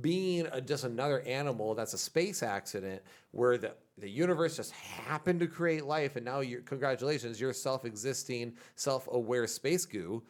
[0.00, 3.02] Being a, just another animal that's a space accident
[3.32, 8.54] where the, the universe just happened to create life and now you're congratulations, you're self-existing,
[8.76, 10.22] self-aware space goo,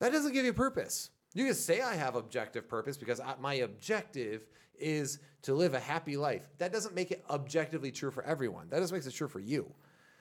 [0.00, 1.10] that doesn't give you purpose.
[1.34, 4.42] You can say I have objective purpose because I, my objective
[4.78, 6.42] is to live a happy life.
[6.58, 8.68] That doesn't make it objectively true for everyone.
[8.70, 9.72] That just makes it true for you.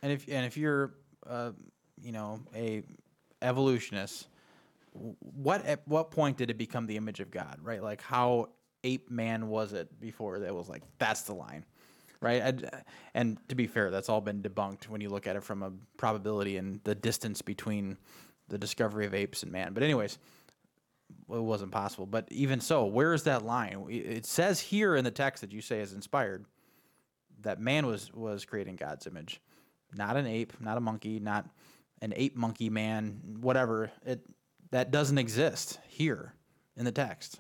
[0.02, 0.94] And if and if you're,
[1.28, 1.52] uh,
[2.02, 2.84] you know, a
[3.42, 4.28] evolutionist,
[4.94, 7.58] what at what point did it become the image of God?
[7.62, 8.50] Right, like how
[8.84, 11.66] ape man was it before that was like that's the line,
[12.22, 12.42] right?
[12.42, 12.70] And,
[13.14, 15.72] and to be fair, that's all been debunked when you look at it from a
[15.98, 17.98] probability and the distance between
[18.50, 19.74] the discovery of apes and man.
[19.74, 20.18] But anyways,
[21.32, 22.06] it wasn't possible.
[22.06, 23.86] But even so, where is that line?
[23.90, 26.46] It says here in the text that you say is inspired
[27.42, 29.42] that man was was creating God's image,
[29.96, 31.48] not an ape, not a monkey, not
[32.02, 33.92] an ape monkey man, whatever.
[34.06, 34.22] It
[34.72, 36.34] that doesn't exist here
[36.76, 37.40] in the text.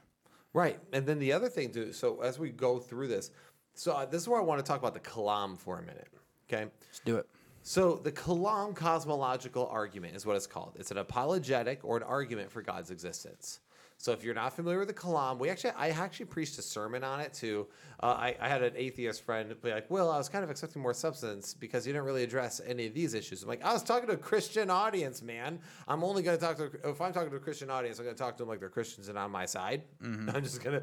[0.53, 0.79] Right.
[0.93, 3.31] And then the other thing, too, so as we go through this,
[3.75, 6.07] so uh, this is where I want to talk about the Kalam for a minute.
[6.51, 6.63] Okay.
[6.63, 7.27] Let's do it.
[7.69, 10.75] So the Kalam cosmological argument is what it's called.
[10.79, 13.59] It's an apologetic or an argument for God's existence.
[13.99, 17.03] So if you're not familiar with the Kalam, we actually I actually preached a sermon
[17.03, 17.67] on it too.
[18.01, 20.81] Uh, I, I had an atheist friend be like, "Well, I was kind of expecting
[20.81, 23.83] more substance because you didn't really address any of these issues." I'm like, "I was
[23.83, 25.59] talking to a Christian audience, man.
[25.87, 28.15] I'm only going to talk to if I'm talking to a Christian audience, I'm going
[28.15, 29.83] to talk to them like they're Christians and on my side.
[30.01, 30.81] I'm just gonna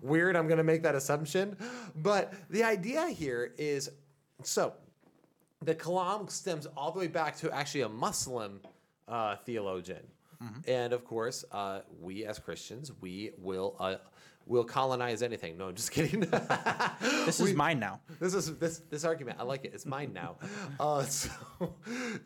[0.00, 0.36] weird.
[0.36, 1.54] I'm going to make that assumption,
[1.96, 3.90] but the idea here is
[4.42, 4.72] so
[5.64, 8.60] the Kalam stems all the way back to actually a Muslim
[9.08, 10.06] uh, theologian.
[10.66, 13.96] And of course, uh, we as Christians, we will uh,
[14.46, 15.56] will colonize anything.
[15.56, 16.20] No, I'm just kidding.
[17.00, 18.00] This is mine now.
[18.20, 19.38] this is this this argument.
[19.40, 19.72] I like it.
[19.74, 20.36] It's mine now.
[20.80, 21.30] Uh, so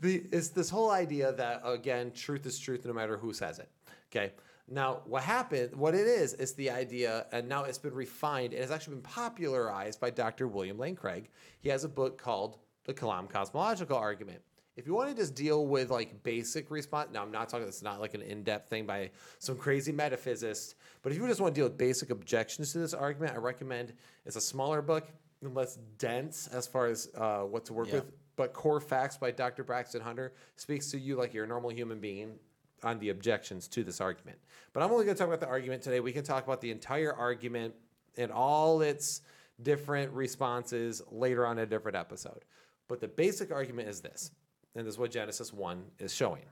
[0.00, 3.68] the it's this whole idea that again, truth is truth no matter who says it.
[4.10, 4.32] Okay.
[4.70, 5.74] Now, what happened?
[5.74, 8.52] What it is is the idea, and now it's been refined.
[8.52, 10.46] It has actually been popularized by Dr.
[10.46, 11.30] William Lane Craig.
[11.60, 12.58] He has a book called
[12.88, 14.40] The Kalam Cosmological Argument.
[14.74, 17.68] If you want to just deal with like basic response, now I'm not talking.
[17.68, 20.74] It's not like an in-depth thing by some crazy metaphysicist.
[21.02, 23.92] But if you just want to deal with basic objections to this argument, I recommend
[24.24, 25.06] it's a smaller book
[25.42, 27.96] and less dense as far as uh, what to work Yeah.
[27.96, 28.04] with.
[28.36, 29.64] But Core Facts by Dr.
[29.64, 32.38] Braxton Hunter speaks to you like you're a normal human being
[32.84, 34.38] on the objections to this argument.
[34.72, 36.00] But I'm only going to talk about the argument today.
[36.00, 37.74] We can talk about the entire argument
[38.16, 39.20] and all its
[39.62, 42.44] different responses later on in a different episode.
[42.88, 44.32] But the basic argument is this,
[44.74, 46.42] and this is what Genesis 1 is showing.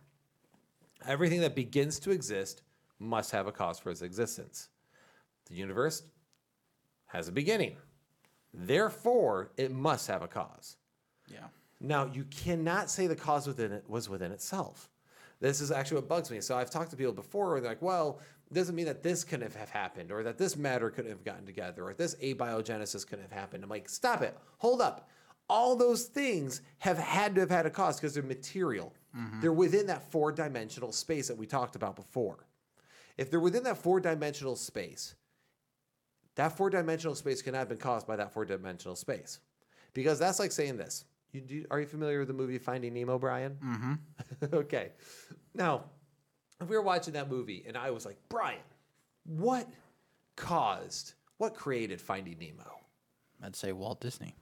[1.06, 2.62] Everything that begins to exist
[2.98, 4.68] must have a cause for its existence.
[5.46, 6.02] The universe
[7.06, 7.76] has a beginning.
[8.52, 10.76] Therefore, it must have a cause.
[11.30, 11.46] Yeah.
[11.80, 14.88] Now, you cannot say the cause within it was within itself.
[15.40, 16.40] This is actually what bugs me.
[16.40, 18.20] So I've talked to people before where they're like, well,
[18.50, 21.44] it doesn't mean that this couldn't have happened or that this matter couldn't have gotten
[21.44, 23.62] together or this abiogenesis couldn't have happened.
[23.62, 24.36] I'm like, stop it.
[24.58, 25.10] Hold up.
[25.48, 28.92] All those things have had to have had a cause because they're material.
[29.40, 32.46] They're within that four dimensional space that we talked about before.
[33.16, 35.14] If they're within that four dimensional space,
[36.34, 39.40] that four dimensional space cannot have been caused by that four dimensional space.
[39.94, 41.06] Because that's like saying this.
[41.32, 43.56] You do, are you familiar with the movie Finding Nemo, Brian?
[43.64, 43.94] Mm-hmm.
[44.54, 44.92] okay.
[45.54, 45.84] Now,
[46.60, 48.58] if we were watching that movie and I was like, Brian,
[49.24, 49.66] what
[50.36, 52.80] caused, what created Finding Nemo?
[53.42, 54.34] I'd say Walt Disney.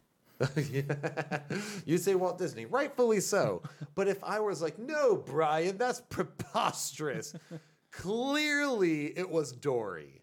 [1.87, 3.63] you say Walt Disney, rightfully so.
[3.95, 7.35] but if I was like, no, Brian, that's preposterous.
[7.91, 10.23] Clearly, it was Dory.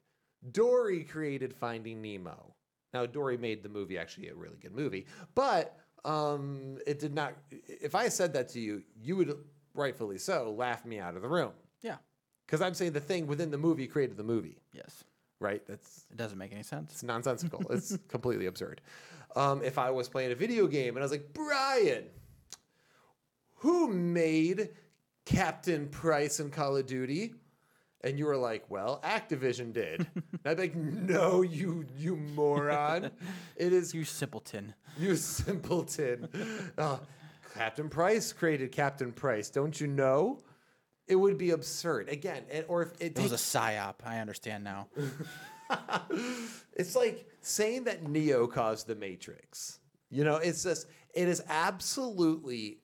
[0.52, 2.54] Dory created Finding Nemo.
[2.94, 5.06] Now, Dory made the movie actually a really good movie,
[5.36, 7.34] but um, it did not.
[7.68, 9.38] If I said that to you, you would
[9.74, 11.52] rightfully so laugh me out of the room
[11.82, 11.96] Yeah.
[12.46, 15.06] because I'm saying the thing within the movie created the movie, Yes.
[15.40, 15.66] right?
[15.66, 16.92] That's It doesn't make any sense.
[16.92, 17.62] it's nonsensical.
[17.70, 18.82] it's completely absurd.
[19.36, 22.06] Um, if I was playing a video game and I was like, Brian,
[23.58, 24.70] who made
[25.26, 27.34] Captain Price in Call of Duty?
[28.04, 30.00] And you were like, well, Activision did.
[30.16, 33.12] and I'd be like, no, you you moron.
[33.56, 34.74] It is You simpleton.
[34.98, 36.28] you simpleton.
[36.78, 36.98] Uh,
[37.54, 39.50] Captain Price created Captain Price.
[39.52, 40.40] Don't you know?
[41.08, 42.10] It would be absurd.
[42.10, 43.96] Again, and, or if it It was a takes, psyop.
[44.04, 44.88] I understand now.
[46.74, 49.80] it's like saying that Neo caused the Matrix.
[50.10, 52.80] You know, it's just it is absolutely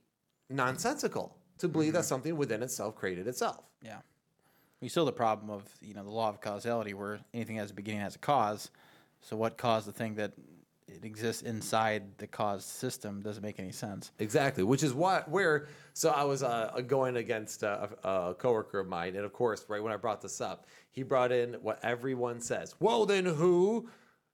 [0.49, 2.07] nonsensical to believe that mm-hmm.
[2.07, 3.63] something within itself created itself.
[3.81, 3.99] Yeah.
[4.81, 7.71] We still have the problem of you know the law of causality, where anything has
[7.71, 8.69] a beginning has a cause.
[9.21, 10.33] So what caused the thing that
[10.88, 14.11] it exists inside the cause system doesn't make any sense.
[14.19, 15.67] Exactly, which is what where.
[15.93, 19.83] So I was uh, going against a, a coworker of mine, and of course, right
[19.83, 22.75] when I brought this up, he brought in what everyone says.
[22.79, 23.89] Well, then who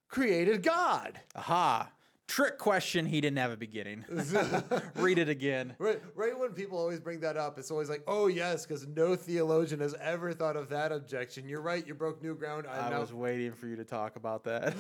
[0.09, 1.19] created God?
[1.35, 1.89] Aha!
[2.27, 3.05] Trick question.
[3.05, 4.05] He didn't have a beginning.
[4.95, 5.75] Read it again.
[5.77, 9.15] Right, right when people always bring that up, it's always like, oh yes, because no
[9.15, 11.47] theologian has ever thought of that objection.
[11.47, 12.65] You're right, you broke new ground.
[12.67, 14.73] I'm I was waiting for you to talk about that.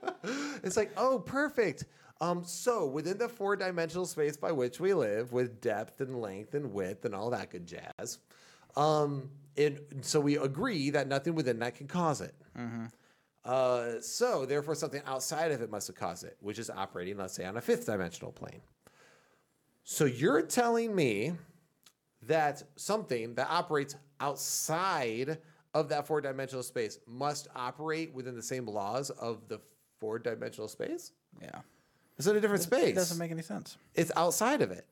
[0.62, 1.84] it's like, oh, perfect.
[2.20, 6.54] Um, so within the four dimensional space by which we live, with depth and length
[6.54, 8.18] and width and all that good jazz,
[8.76, 12.34] um, and so we agree that nothing within that can cause it.
[13.44, 17.34] Uh, so therefore, something outside of it must have caused it, which is operating, let's
[17.34, 18.60] say, on a fifth dimensional plane.
[19.82, 21.32] So you're telling me
[22.22, 25.38] that something that operates outside
[25.72, 29.60] of that four dimensional space must operate within the same laws of the
[30.00, 31.12] four dimensional space?
[31.40, 31.60] yeah.
[32.18, 32.88] It's in a different space.
[32.88, 33.78] It doesn't make any sense.
[33.94, 34.86] it's outside of it.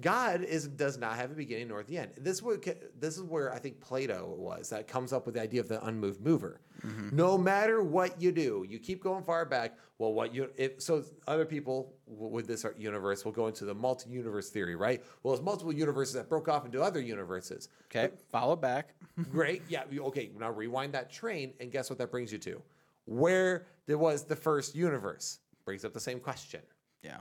[0.00, 2.12] God is does not have a beginning nor the end.
[2.16, 2.64] This would
[2.98, 5.84] this is where I think Plato was that comes up with the idea of the
[5.84, 6.60] unmoved mover.
[6.84, 7.14] Mm-hmm.
[7.14, 9.76] No matter what you do, you keep going far back.
[9.98, 14.50] Well, what you if, so other people with this universe will go into the multi-universe
[14.50, 15.04] theory, right?
[15.22, 17.68] Well, it's multiple universes that broke off into other universes.
[17.86, 18.12] Okay.
[18.32, 18.94] Follow back.
[19.30, 19.62] Great.
[19.68, 19.84] Yeah.
[19.96, 20.30] Okay.
[20.36, 22.60] Now rewind that train, and guess what that brings you to?
[23.04, 26.60] Where there was the first universe brings up the same question.
[27.02, 27.18] Yeah.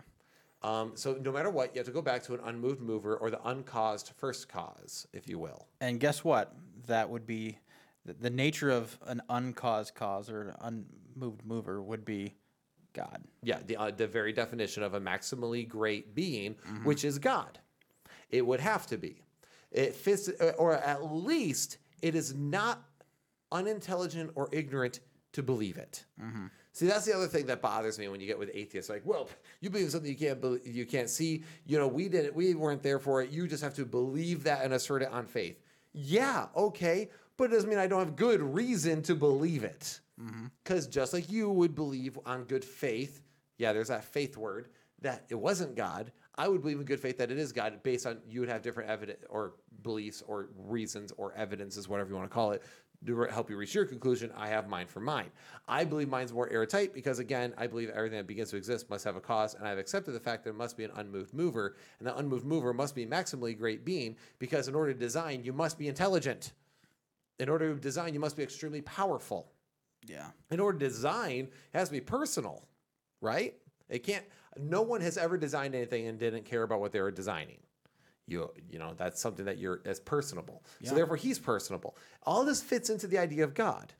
[0.61, 3.29] Um, so no matter what, you have to go back to an unmoved mover or
[3.29, 5.67] the uncaused first cause, if you will.
[5.81, 6.55] And guess what?
[6.87, 7.57] That would be
[8.05, 10.85] the, the nature of an uncaused cause or an
[11.15, 12.35] unmoved mover would be
[12.93, 13.23] God.
[13.41, 17.59] Yeah, the uh, the very definition of a maximally great being, which is God.
[18.29, 19.23] It would have to be.
[19.71, 22.83] It fits, uh, or at least it is not
[23.51, 24.99] unintelligent or ignorant
[25.33, 26.05] to believe it.
[26.21, 26.45] Mm-hmm.
[26.71, 28.89] See, that's the other thing that bothers me when you get with atheists.
[28.89, 29.29] Like, well,
[29.61, 31.43] you believe in something you can't believe, you can't see.
[31.67, 33.29] You know, we didn't, we weren't there for it.
[33.29, 35.61] You just have to believe that and assert it on faith.
[35.91, 39.99] Yeah, okay, but it doesn't mean I don't have good reason to believe it.
[40.19, 40.45] Mm-hmm.
[40.63, 43.21] Because just like you would believe on good faith,
[43.57, 44.69] yeah, there's that faith word
[45.01, 46.11] that it wasn't God.
[46.35, 48.63] I would believe in good faith that it is God based on you would have
[48.63, 49.53] different evidence or
[49.83, 52.63] beliefs or reasons or evidences, whatever you want to call it,
[53.05, 54.31] to help you reach your conclusion.
[54.35, 55.29] I have mine for mine.
[55.67, 59.03] I believe mine's more airtight because, again, I believe everything that begins to exist must
[59.05, 61.75] have a cause, and I've accepted the fact that it must be an unmoved mover,
[61.99, 65.43] and the unmoved mover must be a maximally great being because, in order to design,
[65.43, 66.53] you must be intelligent.
[67.39, 69.51] In order to design, you must be extremely powerful
[70.05, 70.31] Yeah.
[70.51, 72.67] in order to design, it has to be personal,
[73.21, 73.55] right?
[73.89, 74.25] It can't.
[74.57, 77.59] No one has ever designed anything and didn't care about what they were designing.
[78.27, 80.63] You, you know, that's something that you're as personable.
[80.83, 81.97] So therefore, he's personable.
[82.23, 83.93] All this fits into the idea of God,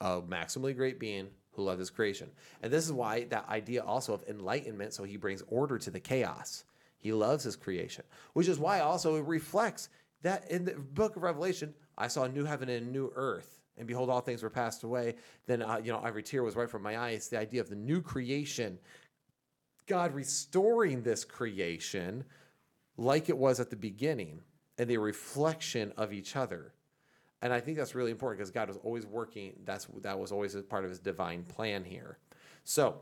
[0.00, 2.30] a maximally great being who loved his creation,
[2.62, 4.94] and this is why that idea also of enlightenment.
[4.94, 6.64] So he brings order to the chaos.
[6.96, 8.04] He loves his creation,
[8.34, 9.88] which is why also it reflects
[10.22, 13.58] that in the book of Revelation, I saw a new heaven and a new earth.
[13.78, 15.14] And behold, all things were passed away.
[15.46, 17.28] Then, uh, you know, every tear was wiped from my eyes.
[17.28, 18.78] The idea of the new creation,
[19.86, 22.24] God restoring this creation
[22.96, 24.40] like it was at the beginning,
[24.78, 26.72] and the reflection of each other.
[27.42, 29.54] And I think that's really important because God was always working.
[29.64, 32.18] That's that was always a part of His divine plan here.
[32.64, 33.00] So,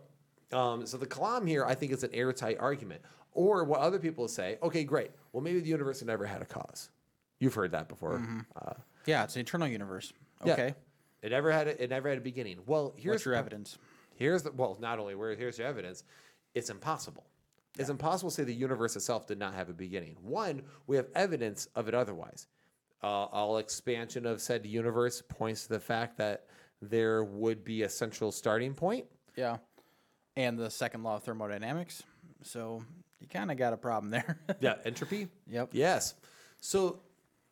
[0.52, 3.02] um, so the kalam here, I think, is an airtight argument.
[3.32, 5.10] Or what other people say, okay, great.
[5.32, 6.90] Well, maybe the universe never had a cause.
[7.40, 8.20] You've heard that before.
[8.56, 8.72] Uh,
[9.06, 10.12] Yeah, it's an eternal universe.
[10.44, 10.52] yeah.
[10.54, 10.74] Okay.
[11.22, 12.58] It never had a, it never had a beginning.
[12.66, 13.78] Well, here's What's your the- evidence?
[14.16, 16.02] here's the well, not only where here's your evidence,
[16.54, 17.24] it's impossible.
[17.78, 20.16] It's impossible to say the universe itself did not have a beginning.
[20.20, 22.46] One, we have evidence of it otherwise.
[23.02, 26.46] Uh, all expansion of said universe points to the fact that
[26.82, 29.06] there would be a central starting point.
[29.36, 29.58] Yeah.
[30.36, 32.02] And the second law of thermodynamics.
[32.42, 32.82] So
[33.20, 34.40] you kind of got a problem there.
[34.60, 35.28] Yeah, entropy.
[35.48, 35.70] Yep.
[35.72, 36.14] Yes.
[36.60, 37.00] So,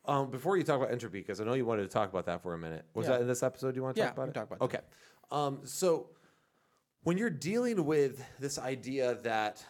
[0.04, 2.42] um, before you talk about entropy, because I know you wanted to talk about that
[2.42, 2.84] for a minute.
[2.94, 3.12] Was Yeah.
[3.14, 4.24] that in this episode you want to Yeah, talk about?
[4.26, 4.34] we it?
[4.34, 4.80] talk about Okay.
[5.30, 6.10] Um, so,
[7.02, 9.64] when you're dealing with this idea that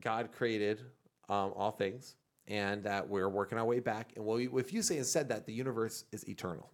[0.00, 0.82] God created
[1.28, 2.16] um, all things
[2.46, 5.52] and that we're working our way back, and well, if you say instead that the
[5.52, 6.70] universe is eternal,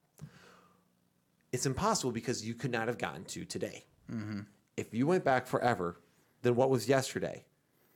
[1.52, 3.84] it's impossible because you could not have gotten to today.
[4.76, 6.00] If you went back forever,
[6.42, 7.44] then what was yesterday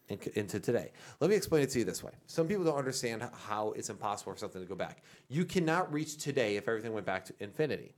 [0.08, 0.92] and into today?
[1.20, 2.12] Let me explain it to you this way.
[2.26, 5.02] Some people don't understand how it's impossible for something to go back.
[5.28, 7.94] You cannot reach today if everything went back to infinity.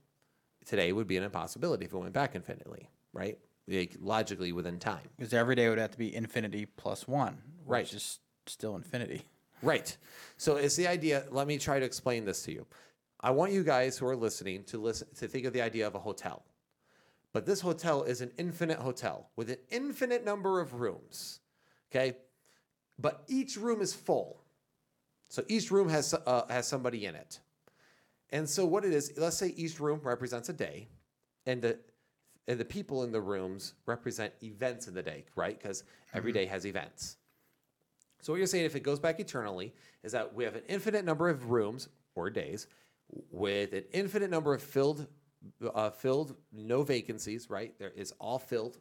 [0.64, 3.39] Today would be an impossibility if it went back infinitely, right?
[3.69, 5.09] Like logically within time.
[5.17, 7.93] Because every day would have to be infinity plus one, which Right.
[7.93, 9.23] is still infinity.
[9.62, 9.97] Right.
[10.37, 11.25] So it's the idea.
[11.31, 12.67] Let me try to explain this to you.
[13.21, 15.95] I want you guys who are listening to listen to think of the idea of
[15.95, 16.45] a hotel.
[17.33, 21.41] But this hotel is an infinite hotel with an infinite number of rooms.
[21.91, 22.17] Okay?
[22.99, 24.43] But each room is full.
[25.29, 27.41] So each room has uh, has somebody in it.
[28.31, 30.89] And so what it is, let's say each room represents a day
[31.47, 31.79] and the
[32.49, 35.59] and the people in the rooms represent events in the day, right?
[35.59, 35.85] Because
[36.15, 37.17] every day has events.
[38.23, 41.05] So what you're saying, if it goes back eternally, is that we have an infinite
[41.05, 42.67] number of rooms or days
[43.31, 45.07] with an infinite number of filled,
[45.75, 47.51] uh, filled, no vacancies.
[47.51, 48.79] Right, there is all filled,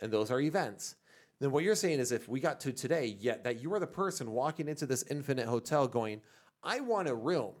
[0.00, 0.96] and those are events.
[1.40, 3.86] Then what you're saying is, if we got to today, yet that you are the
[3.86, 6.20] person walking into this infinite hotel, going,
[6.62, 7.54] "I want a room,"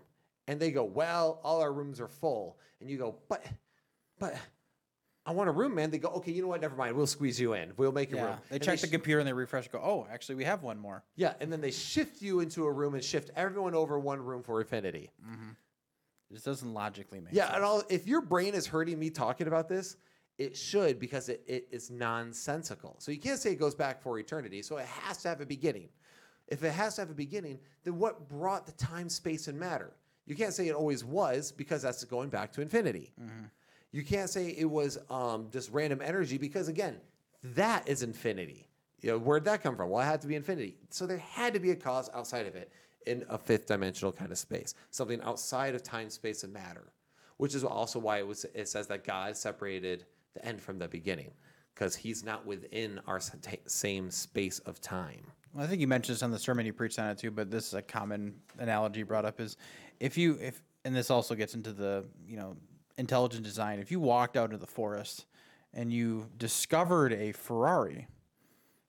[0.46, 3.44] and they go, "Well, all our rooms are full," and you go, "But,
[4.18, 4.36] but."
[5.24, 5.90] I want a room, man.
[5.90, 6.60] They go, okay, you know what?
[6.60, 6.96] Never mind.
[6.96, 7.72] We'll squeeze you in.
[7.76, 8.36] We'll make a room.
[8.48, 9.68] They And check the sh- computer and they refresh.
[9.68, 11.04] Go, oh, actually, we have one more.
[11.14, 14.42] yeah, and then they shift you into a room and shift everyone over one room
[14.42, 15.10] for infinity.
[15.24, 15.50] Mm-hmm.
[16.30, 17.56] This doesn't logically make Yeah, sense.
[17.56, 19.96] and all, if your brain is hurting me talking about this,
[20.38, 22.96] it should because it, it is nonsensical.
[22.98, 24.62] So you can't say it goes back for eternity.
[24.62, 25.88] So it has to have a beginning.
[26.48, 29.92] If it has to have a beginning, then what brought the time, space, and matter?
[30.26, 33.12] You can't say it always was because that's going back to infinity.
[33.20, 33.44] Mm-hmm.
[33.92, 36.96] You can't say it was um, just random energy because again,
[37.42, 38.66] that is infinity.
[39.00, 39.90] You know, where'd that come from?
[39.90, 40.76] Well, it had to be infinity.
[40.90, 42.72] So there had to be a cause outside of it
[43.06, 46.92] in a fifth dimensional kind of space, something outside of time, space, and matter.
[47.36, 50.86] Which is also why it was it says that God separated the end from the
[50.86, 51.32] beginning,
[51.74, 53.20] because He's not within our
[53.66, 55.26] same space of time.
[55.52, 57.50] Well, I think you mentioned this on the sermon you preached on it too, but
[57.50, 59.56] this is a common analogy brought up is
[59.98, 62.56] if you if and this also gets into the you know
[63.02, 63.78] intelligent design.
[63.80, 65.26] If you walked out into the forest
[65.74, 68.06] and you discovered a Ferrari,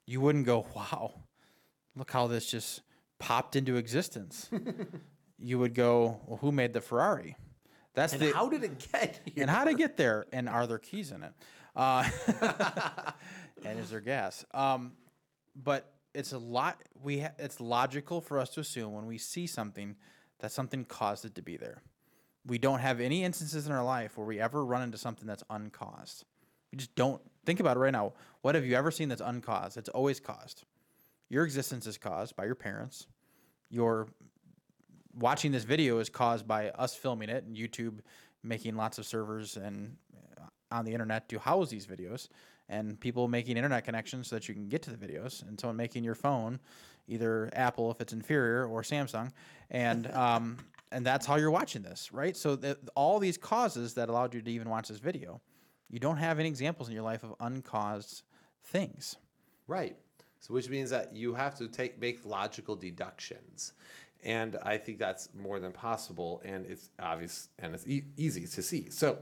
[0.05, 1.23] you wouldn't go, "Wow,
[1.95, 2.81] look how this just
[3.19, 4.49] popped into existence."
[5.39, 7.35] you would go, "Well, who made the Ferrari?"
[7.95, 9.41] That's And the how did it get here?
[9.43, 11.33] and how to get there and are there keys in it
[11.75, 12.03] uh,
[13.65, 14.93] and is there gas um,
[15.55, 19.45] but it's a lot we ha- it's logical for us to assume when we see
[19.47, 19.95] something
[20.39, 21.83] that something caused it to be there
[22.45, 25.43] we don't have any instances in our life where we ever run into something that's
[25.49, 26.25] uncaused.
[26.71, 28.13] We just don't think about it right now.
[28.41, 29.77] What have you ever seen that's uncaused?
[29.77, 30.63] It's always caused.
[31.29, 33.07] Your existence is caused by your parents.
[33.69, 34.07] Your
[35.15, 37.99] watching this video is caused by us filming it and YouTube
[38.43, 39.95] making lots of servers and
[40.37, 42.27] uh, on the internet to house these videos
[42.69, 45.77] and people making internet connections so that you can get to the videos and someone
[45.77, 46.59] making your phone
[47.07, 49.31] either Apple if it's inferior or Samsung
[49.69, 50.57] and um,
[50.93, 52.57] and that's how you're watching this right so
[52.95, 55.41] all these causes that allowed you to even watch this video
[55.89, 58.23] you don't have any examples in your life of uncaused
[58.63, 59.17] things
[59.67, 59.95] Right.
[60.39, 63.73] So which means that you have to take make logical deductions.
[64.23, 68.61] And I think that's more than possible and it's obvious and it's e- easy to
[68.61, 68.89] see.
[68.89, 69.19] So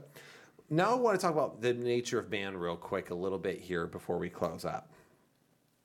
[0.70, 3.60] now I want to talk about the nature of man real quick a little bit
[3.60, 4.90] here before we close up.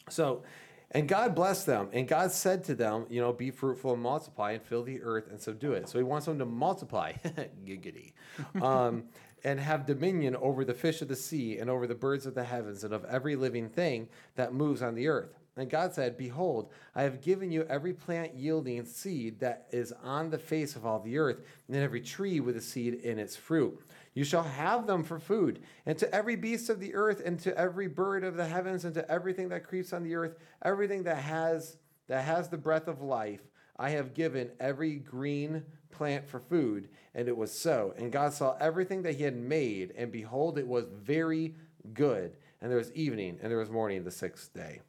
[0.09, 0.43] So,
[0.91, 4.51] and God blessed them, and God said to them, you know, be fruitful and multiply
[4.51, 5.89] and fill the earth and subdue it.
[5.89, 7.13] So he wants them to multiply,
[7.65, 8.13] giggity,
[8.61, 9.03] um,
[9.43, 12.43] and have dominion over the fish of the sea and over the birds of the
[12.43, 15.37] heavens and of every living thing that moves on the earth.
[15.57, 20.29] And God said, Behold, I have given you every plant yielding seed that is on
[20.29, 23.81] the face of all the earth, and every tree with a seed in its fruit.
[24.17, 27.55] You shall have them for food, and to every beast of the earth, and to
[27.55, 31.17] every bird of the heavens, and to everything that creeps on the earth, everything that
[31.17, 33.41] has that has the breath of life,
[33.77, 36.89] I have given every green plant for food.
[37.13, 37.93] And it was so.
[37.95, 41.53] And God saw everything that he had made, and behold, it was very
[41.93, 42.37] good.
[42.59, 44.81] and there was evening, and there was morning the sixth day.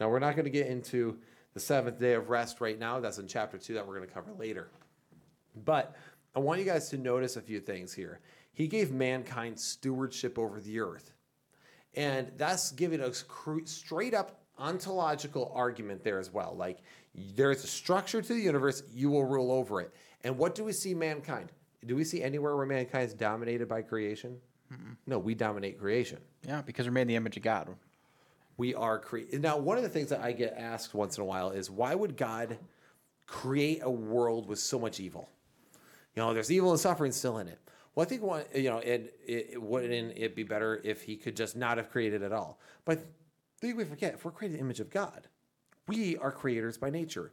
[0.00, 1.18] Now, we're not going to get into
[1.52, 2.98] the seventh day of rest right now.
[2.98, 4.70] That's in chapter two that we're going to cover later.
[5.66, 5.94] But
[6.34, 8.20] I want you guys to notice a few things here.
[8.54, 11.12] He gave mankind stewardship over the earth.
[11.94, 16.54] And that's giving a straight up ontological argument there as well.
[16.56, 16.78] Like,
[17.14, 19.92] there's a structure to the universe, you will rule over it.
[20.22, 21.52] And what do we see mankind?
[21.86, 24.38] Do we see anywhere where mankind is dominated by creation?
[24.72, 24.96] Mm-mm.
[25.06, 26.18] No, we dominate creation.
[26.46, 27.68] Yeah, because we're made in the image of God.
[28.56, 29.42] We are created.
[29.42, 31.94] Now, one of the things that I get asked once in a while is why
[31.94, 32.58] would God
[33.26, 35.28] create a world with so much evil?
[36.14, 37.58] You know, there's evil and suffering still in it.
[37.94, 41.16] Well, I think one, you know, and it, it, wouldn't it be better if he
[41.16, 42.58] could just not have created at all?
[42.84, 45.28] But I think we forget if we're created in image of God,
[45.86, 47.32] we are creators by nature.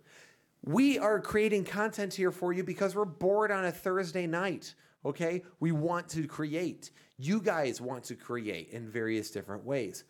[0.64, 4.76] We are creating content here for you because we're bored on a Thursday night.
[5.04, 6.92] Okay, we want to create.
[7.18, 10.04] You guys want to create in various different ways.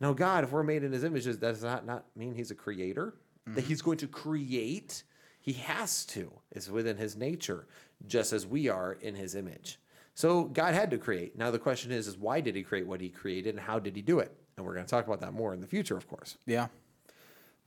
[0.00, 3.14] Now, God, if we're made in His images, does that not mean He's a creator?
[3.46, 3.56] Mm-hmm.
[3.56, 5.02] That He's going to create
[5.44, 6.32] he has to.
[6.52, 7.66] It's within his nature,
[8.06, 9.78] just as we are in his image.
[10.14, 11.36] So God had to create.
[11.36, 13.96] Now the question is, is why did he create what he created and how did
[13.96, 14.32] he do it?
[14.56, 16.36] And we're going to talk about that more in the future, of course.
[16.46, 16.68] Yeah.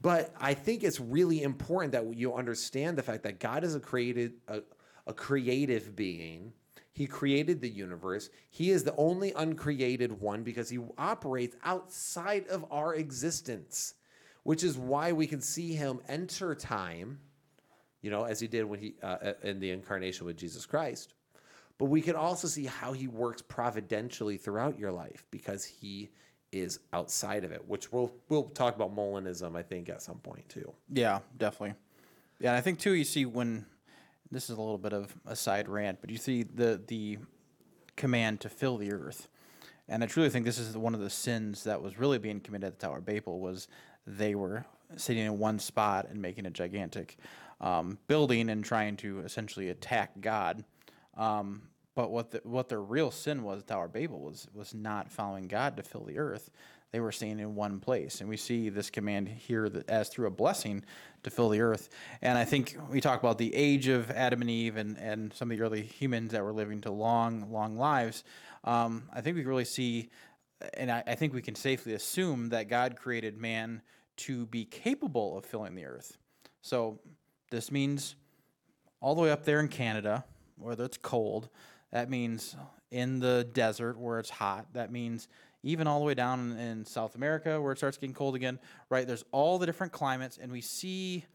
[0.02, 3.80] But I think it's really important that you understand the fact that God is a
[3.80, 4.62] created a,
[5.06, 6.54] a creative being.
[6.94, 8.30] He created the universe.
[8.50, 13.96] He is the only uncreated one because he operates outside of our existence,
[14.44, 17.20] which is why we can see him enter time
[18.08, 21.14] you know, as he did when he uh, uh, in the incarnation with Jesus Christ.
[21.78, 26.10] But we can also see how he works providentially throughout your life because he
[26.54, 30.48] is outside of it, which we'll we'll talk about Molinism, I think, at some point
[30.48, 30.72] too.
[30.90, 31.76] Yeah, definitely.
[32.40, 33.66] Yeah, and I think too you see when
[34.32, 37.18] this is a little bit of a side rant, but you see the the
[37.98, 39.28] command to fill the earth.
[39.90, 42.68] And I truly think this is one of the sins that was really being committed
[42.68, 43.68] at the Tower of Babel was
[44.06, 47.18] they were sitting in one spot and making it gigantic
[47.62, 50.64] um, building and trying to essentially attack God.
[51.16, 51.64] Um,
[51.96, 55.78] but what the, what their real sin was, Tower Babel, was was not following God
[55.78, 56.52] to fill the earth.
[56.92, 60.28] They were staying in one place, and we see this command here that as through
[60.28, 60.86] a blessing
[61.24, 61.90] to fill the earth.
[62.22, 65.52] And I think we talk about the age of Adam and Eve and, and some
[65.52, 68.24] of the early humans that were living to long, long lives.
[68.64, 70.12] Um, I think we really see,
[70.76, 73.82] and I, I think we can safely assume that God created man
[74.18, 76.18] to be capable of filling the earth.
[76.62, 77.00] So
[77.50, 78.16] this means
[79.00, 80.26] all the way up there in Canada,
[80.58, 81.50] whether it's cold.
[81.92, 82.56] That means
[82.92, 84.68] in the desert where it's hot.
[84.74, 85.28] That means
[85.64, 89.06] even all the way down in South America where it starts getting cold again, right?
[89.08, 91.26] There's all the different climates, and we see,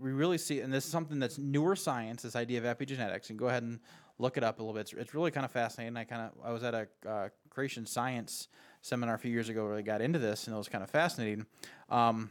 [0.00, 3.38] we really see, and this is something that's newer science, this idea of epigenetics, and
[3.38, 3.80] go ahead and
[4.18, 4.80] look it up a little bit.
[4.80, 5.96] It's, it's really kind of fascinating.
[5.96, 8.48] I kind of, I was at a uh, creation science
[8.82, 10.90] seminar a few years ago where I got into this, and it was kind of
[10.90, 11.46] fascinating.
[11.90, 12.30] Um,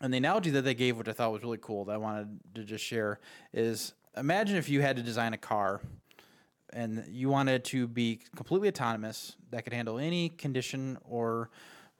[0.00, 2.38] and the analogy that they gave, which I thought was really cool, that I wanted
[2.54, 3.18] to just share,
[3.52, 5.80] is imagine if you had to design a car
[6.72, 11.50] and you wanted to be completely autonomous that could handle any condition or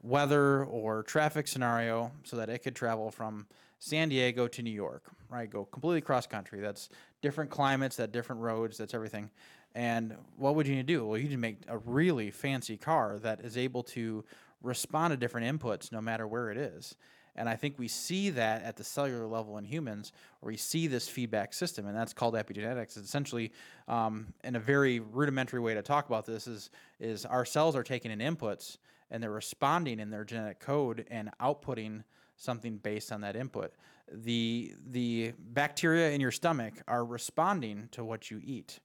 [0.03, 3.47] weather or traffic scenario so that it could travel from
[3.79, 5.49] San Diego to New York, right?
[5.49, 6.61] Go completely cross country.
[6.61, 6.89] That's
[7.23, 9.31] different climates, that different roads, that's everything.
[9.75, 11.07] And what would you need to do?
[11.07, 14.25] Well, you need to make a really fancy car that is able to
[14.63, 16.97] respond to different inputs no matter where it is.
[17.39, 20.89] And I think we see that at the cellular level in humans, where we see
[20.89, 22.97] this feedback system, and that's called epigenetics.
[22.97, 23.53] It's essentially,
[23.87, 27.85] um, in a very rudimentary way to talk about this, is is our cells are
[27.85, 28.79] taking in inputs
[29.11, 32.03] and they're responding in their genetic code and outputting
[32.37, 33.73] something based on that input.
[34.13, 38.81] The the bacteria in your stomach are responding to what you eat.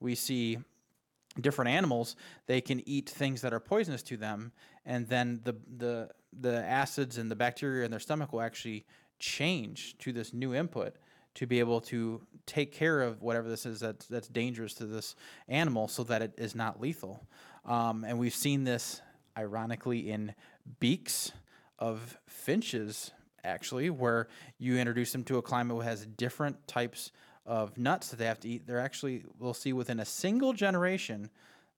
[0.00, 0.58] We see
[1.40, 2.16] different animals,
[2.46, 4.52] they can eat things that are poisonous to them,
[4.84, 6.10] and then the the
[6.40, 8.84] the acids and the bacteria in their stomach will actually
[9.18, 10.96] change to this new input
[11.34, 15.16] to be able to take care of whatever this is that's that's dangerous to this
[15.48, 17.26] animal, so that it is not lethal.
[17.64, 19.00] Um, and we've seen this,
[19.36, 20.34] ironically, in
[20.80, 21.32] beaks
[21.78, 23.10] of finches,
[23.42, 24.28] actually, where
[24.58, 27.10] you introduce them to a climate that has different types
[27.46, 31.30] of nuts that they have to eat, they're actually, we'll see within a single generation,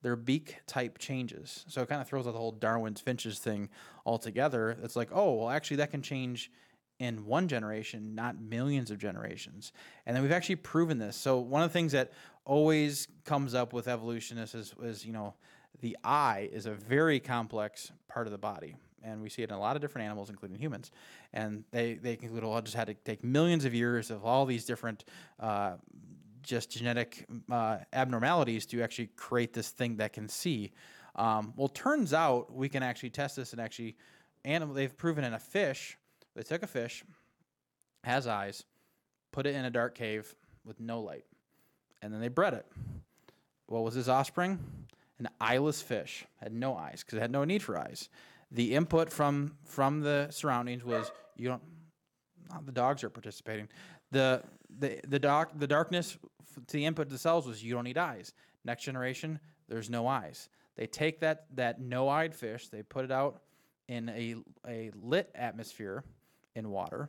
[0.02, 1.64] their beak type changes.
[1.68, 3.68] So it kind of throws out the whole Darwin's finches thing
[4.04, 4.76] altogether.
[4.82, 6.50] It's like, oh, well, actually, that can change
[6.98, 9.72] in one generation, not millions of generations.
[10.06, 11.16] And then we've actually proven this.
[11.16, 12.12] So one of the things that
[12.44, 15.34] always comes up with evolutionists is, is you know,
[15.80, 18.76] the eye is a very complex part of the body
[19.06, 20.90] and we see it in a lot of different animals, including humans.
[21.32, 24.46] And they they conclude, well, it just had to take millions of years of all
[24.46, 25.04] these different.
[25.38, 25.76] Uh,
[26.42, 30.70] just genetic uh, abnormalities to actually create this thing that can see.
[31.16, 33.96] Um, well, turns out we can actually test this and actually,
[34.44, 34.74] animal.
[34.74, 35.98] They've proven in a fish.
[36.34, 37.04] They took a fish,
[38.04, 38.64] has eyes,
[39.32, 40.34] put it in a dark cave
[40.64, 41.24] with no light,
[42.00, 42.66] and then they bred it.
[43.66, 44.58] What was his offspring?
[45.18, 46.24] An eyeless fish.
[46.36, 48.08] Had no eyes because it had no need for eyes.
[48.52, 51.62] The input from from the surroundings was you don't.
[52.52, 53.68] Oh, the dogs are participating.
[54.12, 54.42] The
[54.78, 56.16] the the dark the darkness
[56.68, 58.32] to the input to the cells was you don't need eyes.
[58.64, 60.48] Next generation, there's no eyes.
[60.76, 63.40] They take that that no-eyed fish, they put it out
[63.88, 64.36] in a
[64.68, 66.04] a lit atmosphere
[66.54, 67.08] in water,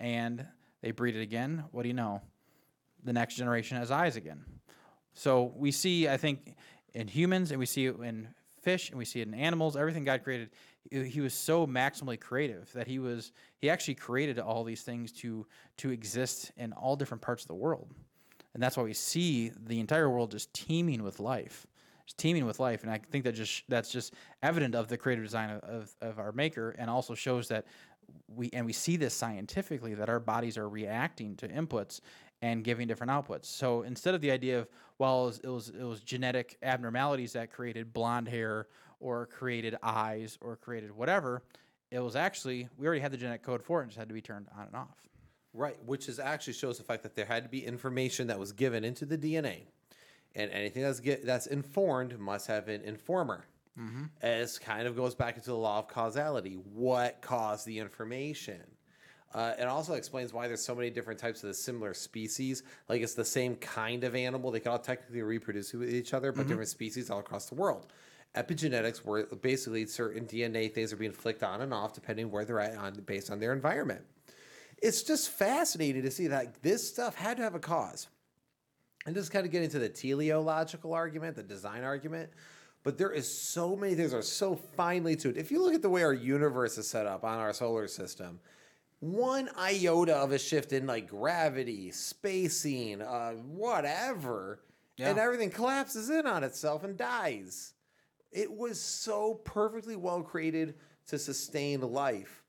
[0.00, 0.46] and
[0.80, 1.64] they breed it again.
[1.70, 2.22] What do you know?
[3.04, 4.44] The next generation has eyes again.
[5.14, 6.54] So we see, I think,
[6.94, 8.28] in humans, and we see it in
[8.62, 9.76] fish, and we see it in animals.
[9.76, 10.50] Everything God created,
[10.90, 15.46] he was so maximally creative that he was he actually created all these things to
[15.78, 17.88] to exist in all different parts of the world,
[18.54, 21.66] and that's why we see the entire world just teeming with life,
[22.04, 22.82] just teeming with life.
[22.82, 26.18] And I think that just that's just evident of the creative design of, of, of
[26.18, 27.66] our Maker, and also shows that
[28.28, 32.00] we and we see this scientifically that our bodies are reacting to inputs
[32.42, 33.44] and giving different outputs.
[33.44, 34.68] So instead of the idea of
[34.98, 38.66] well, it was, it was it was genetic abnormalities that created blonde hair
[39.02, 41.42] or created eyes or created whatever,
[41.90, 44.14] it was actually we already had the genetic code for it, and just had to
[44.14, 44.96] be turned on and off.
[45.52, 48.52] Right, which is actually shows the fact that there had to be information that was
[48.52, 49.66] given into the DNA,
[50.34, 53.44] and anything that's get that's informed must have an informer.
[54.20, 56.54] As kind of goes back into the law of causality.
[56.74, 58.60] What caused the information?
[59.34, 62.62] Uh, it also explains why there's so many different types of the similar species.
[62.90, 66.32] Like it's the same kind of animal; they can all technically reproduce with each other,
[66.32, 67.86] but different species all across the world.
[68.34, 72.60] Epigenetics, where basically certain DNA things are being flicked on and off depending where they're
[72.60, 74.02] at on based on their environment
[74.82, 78.08] it's just fascinating to see that this stuff had to have a cause.
[79.06, 82.30] And just kind of get into the teleological argument, the design argument.
[82.84, 85.36] But there is so many things that are so finely tuned.
[85.36, 88.40] If you look at the way our universe is set up on our solar system,
[88.98, 94.60] one iota of a shift in like gravity, spacing, uh, whatever,
[94.98, 97.74] and everything collapses in on itself and dies.
[98.32, 100.74] It was so perfectly well created
[101.08, 102.42] to sustain life.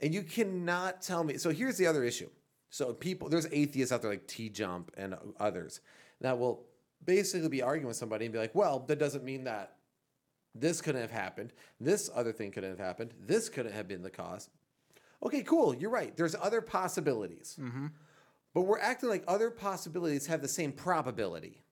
[0.00, 1.38] And you cannot tell me.
[1.38, 2.28] So here's the other issue.
[2.70, 5.80] So people, there's atheists out there like T Jump and others
[6.20, 6.66] that will
[7.04, 9.76] basically be arguing with somebody and be like, well, that doesn't mean that
[10.54, 11.52] this couldn't have happened.
[11.80, 13.14] This other thing couldn't have happened.
[13.26, 14.48] This couldn't have been the cause.
[15.22, 15.74] Okay, cool.
[15.74, 16.16] You're right.
[16.16, 17.56] There's other possibilities.
[17.60, 17.86] Mm-hmm.
[18.54, 21.62] But we're acting like other possibilities have the same probability.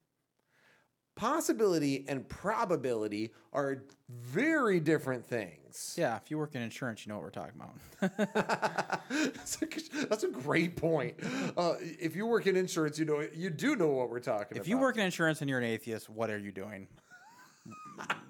[1.19, 5.97] Possibility and probability are very different things.
[5.99, 9.01] Yeah, if you work in insurance, you know what we're talking about.
[9.11, 11.17] that's, a, that's a great point.
[11.57, 14.61] Uh, if you work in insurance, you know you do know what we're talking about.
[14.61, 16.87] if you work in insurance and you're an atheist, what are you doing?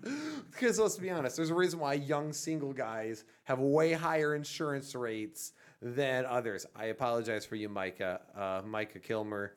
[0.50, 4.94] because let's be honest, there's a reason why young single guys have way higher insurance
[4.94, 6.64] rates than others.
[6.74, 8.20] I apologize for you, Micah.
[8.34, 9.52] Uh, Micah Kilmer.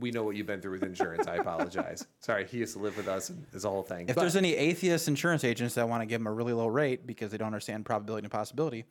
[0.00, 1.26] We know what you've been through with insurance.
[1.26, 2.06] I apologize.
[2.20, 4.08] Sorry, he used to live with us and is a whole thing.
[4.08, 6.66] If But- there's any atheist insurance agents that want to give him a really low
[6.66, 8.84] rate because they don't understand probability and possibility,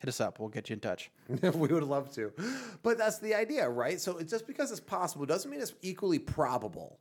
[0.00, 0.38] hit us up.
[0.38, 1.10] We'll get you in touch.
[1.28, 2.32] we would love to.
[2.82, 4.00] But that's the idea, right?
[4.00, 6.98] So just because it's possible doesn't mean it's equally probable.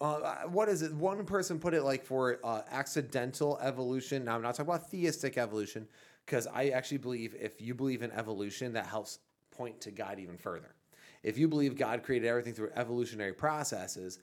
[0.00, 0.92] Uh, what is it?
[0.92, 4.24] One person put it like for uh, accidental evolution.
[4.24, 5.86] Now, I'm not talking about theistic evolution
[6.26, 9.20] because I actually believe if you believe in evolution, that helps
[9.50, 10.74] point to God even further.
[11.24, 14.20] If you believe God created everything through evolutionary processes,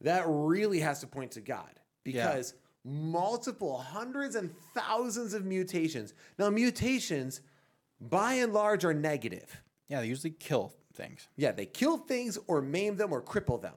[0.00, 2.54] that really has to point to God because
[2.84, 6.14] multiple hundreds and thousands of mutations.
[6.38, 7.40] Now, mutations
[8.00, 9.60] by and large are negative.
[9.88, 11.28] Yeah, they usually kill things.
[11.36, 13.74] Yeah, they kill things or maim them or cripple them.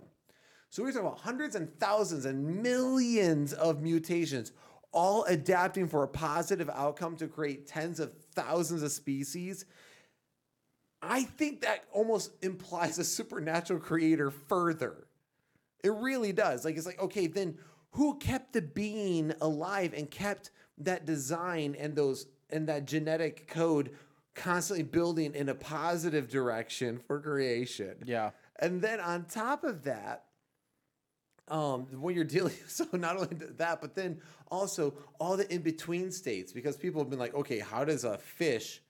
[0.70, 4.52] So we're talking about hundreds and thousands and millions of mutations,
[4.92, 9.66] all adapting for a positive outcome to create tens of thousands of species.
[11.08, 15.08] I think that almost implies a supernatural creator further.
[15.84, 16.66] It really does.
[16.66, 17.58] Like, it's like, okay, then
[17.92, 23.92] who kept the being alive and kept that design and those and that genetic code
[24.36, 27.96] constantly building in a positive direction for creation?
[28.06, 28.32] Yeah.
[28.60, 30.26] And then on top of that,
[31.48, 34.20] um, when you're dealing, so not only that, but then
[34.50, 38.18] also all the in between states, because people have been like, okay, how does a
[38.18, 38.82] fish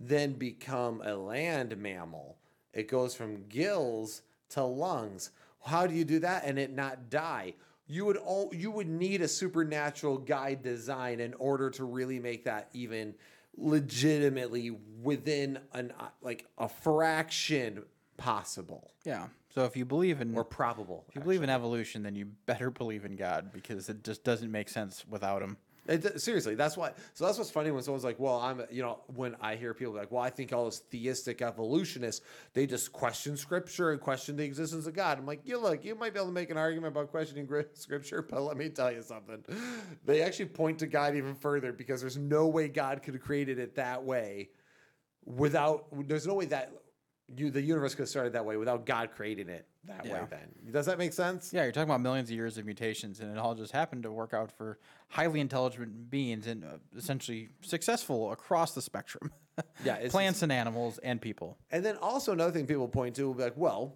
[0.00, 2.38] then become a land mammal?
[2.72, 5.30] It goes from gills to lungs.
[5.64, 7.54] How do you do that and it not die?
[7.86, 12.44] You would all you would need a supernatural guide design in order to really make
[12.44, 13.14] that even
[13.56, 14.70] legitimately
[15.02, 17.82] within an uh, like a fraction
[18.16, 19.26] possible Yeah.
[19.52, 21.04] So if you believe in or probable.
[21.08, 24.50] if you believe in evolution, then you better believe in God because it just doesn't
[24.50, 25.56] make sense without him.
[25.86, 26.92] It, seriously, that's why.
[27.14, 29.94] So that's what's funny when someone's like, "Well, I'm," you know, when I hear people
[29.94, 34.44] like, "Well, I think all those theistic evolutionists they just question scripture and question the
[34.44, 36.92] existence of God." I'm like, "You look, you might be able to make an argument
[36.92, 39.42] about questioning scripture, but let me tell you something.
[40.04, 43.58] They actually point to God even further because there's no way God could have created
[43.58, 44.50] it that way
[45.24, 45.86] without.
[46.06, 46.72] There's no way that
[47.36, 50.20] you the universe could have started that way without God creating it that way.
[50.28, 51.52] Then does that make sense?
[51.52, 54.12] Yeah, you're talking about millions of years of mutations, and it all just happened to
[54.12, 54.78] work out for
[55.08, 59.32] highly intelligent beings and uh, essentially successful across the spectrum.
[59.84, 61.58] Yeah, plants and animals and people.
[61.70, 63.94] And then also another thing people point to will be like, well,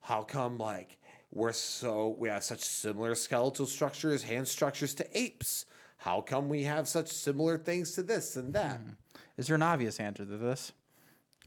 [0.00, 0.96] how come like
[1.30, 5.66] we're so we have such similar skeletal structures, hand structures to apes?
[5.98, 8.80] How come we have such similar things to this and that?
[9.36, 10.72] Is there an obvious answer to this?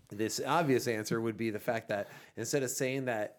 [0.09, 2.07] This obvious answer would be the fact that
[2.37, 3.37] instead of saying that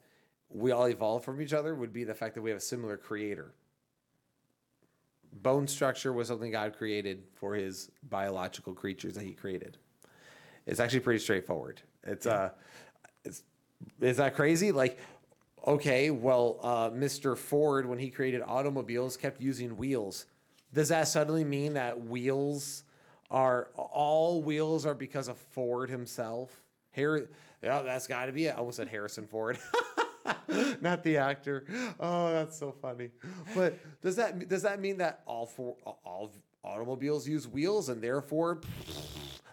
[0.51, 2.97] we all evolved from each other, would be the fact that we have a similar
[2.97, 3.53] creator.
[5.33, 9.79] Bone structure was something God created for his biological creatures that he created.
[10.67, 11.81] It's actually pretty straightforward.
[12.03, 12.51] It's uh
[13.25, 13.43] it's
[14.01, 14.73] is that crazy?
[14.73, 14.99] Like
[15.67, 17.37] okay, well, uh, Mr.
[17.37, 20.27] Ford when he created automobiles kept using wheels.
[20.73, 22.85] Does that suddenly mean that wheels
[23.31, 26.63] are all wheels are because of Ford himself?
[26.93, 27.27] Harry,
[27.63, 28.55] yeah, that's got to be it.
[28.55, 29.59] I almost said Harrison Ford.
[30.81, 31.65] Not the actor.
[32.01, 33.11] Oh, that's so funny.
[33.55, 36.33] But does that does that mean that all four all
[36.65, 38.61] automobiles use wheels and therefore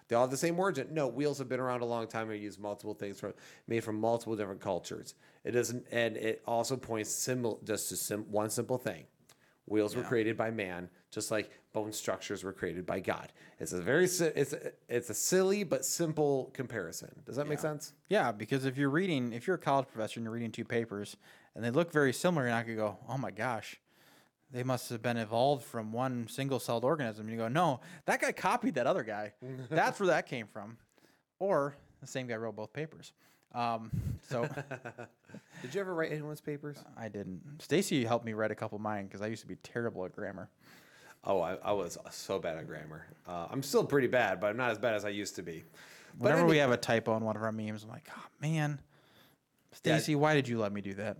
[0.08, 0.88] they all have the same origin?
[0.92, 3.34] No, wheels have been around a long time and use multiple things from
[3.68, 5.16] made from multiple different cultures.
[5.44, 9.06] It doesn't, and it also points simple just to sim, one simple thing:
[9.66, 13.34] wheels were created by man, just like bone structures were created by God.
[13.60, 17.12] It's a very it's a, it's a silly but simple comparison.
[17.26, 17.94] Does that make sense?
[18.08, 21.18] Yeah, because if you're reading, if you're a college professor and you're reading two papers
[21.54, 23.78] and they look very similar, you're not gonna go, "Oh my gosh,
[24.52, 28.76] they must have been evolved from one single-celled organism." You go, "No, that guy copied
[28.76, 29.34] that other guy.
[29.70, 30.78] That's where that came from."
[31.40, 33.12] Or the same guy wrote both papers.
[33.54, 33.92] Um,
[34.30, 34.48] so
[35.62, 36.78] Did you ever write anyone's papers?
[36.98, 37.42] I didn't.
[37.60, 40.14] Stacy helped me write a couple of mine because I used to be terrible at
[40.14, 40.50] grammar.
[41.26, 43.06] Oh, I, I was so bad at grammar.
[43.28, 45.64] Uh, I'm still pretty bad, but I'm not as bad as I used to be.
[46.18, 48.26] But Whenever we any- have a typo in one of our memes, I'm like, "Oh
[48.42, 48.80] man,
[49.72, 51.18] Stacy, why did you let me do that?"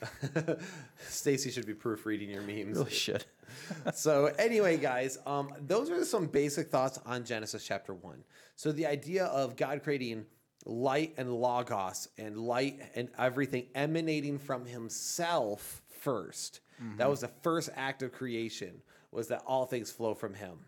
[1.08, 2.78] Stacy should be proofreading your memes.
[2.78, 3.24] Really should.
[3.94, 8.22] so anyway, guys, um, those are some basic thoughts on Genesis chapter one.
[8.56, 10.24] So the idea of God creating
[10.64, 16.60] light and logos and light and everything emanating from Himself 1st
[16.96, 18.82] That was the first act of creation.
[19.12, 20.58] Was that all things flow from Him,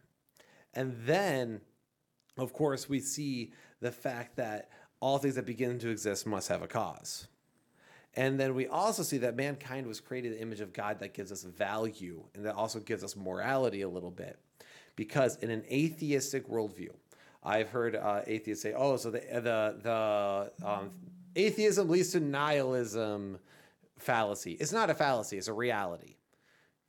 [0.74, 1.60] and then,
[2.38, 4.70] of course, we see the fact that
[5.00, 7.26] all things that begin to exist must have a cause.
[8.14, 11.14] And then we also see that mankind was created in the image of God that
[11.14, 14.38] gives us value and that also gives us morality a little bit.
[14.96, 16.90] Because in an atheistic worldview,
[17.42, 20.90] I've heard uh, atheists say, "Oh, so the the the um,
[21.34, 23.38] atheism leads to nihilism
[23.98, 26.16] fallacy." It's not a fallacy; it's a reality.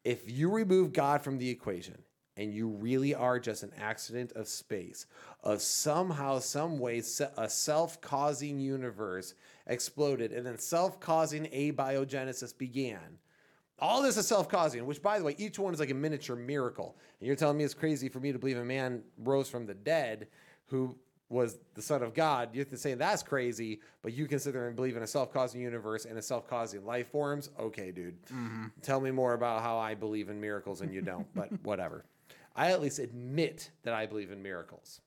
[0.03, 1.97] If you remove God from the equation
[2.35, 5.05] and you really are just an accident of space,
[5.43, 7.01] of somehow, some way,
[7.37, 9.33] a self-causing universe
[9.67, 13.19] exploded, and then self-causing abiogenesis began.
[13.79, 16.97] All this is self-causing, which, by the way, each one is like a miniature miracle.
[17.19, 19.73] And you're telling me it's crazy for me to believe a man rose from the
[19.73, 20.27] dead,
[20.67, 20.97] who
[21.29, 22.49] was the son of God.
[22.53, 26.21] You're saying that's crazy, but you consider and believe in a self-causing universe and a
[26.21, 27.49] self-causing life forms.
[27.59, 28.21] Okay, dude.
[28.25, 28.65] Mm-hmm.
[28.81, 31.27] Tell me more about how I believe in miracles and you don't.
[31.33, 32.05] but whatever.
[32.55, 35.01] I at least admit that I believe in miracles.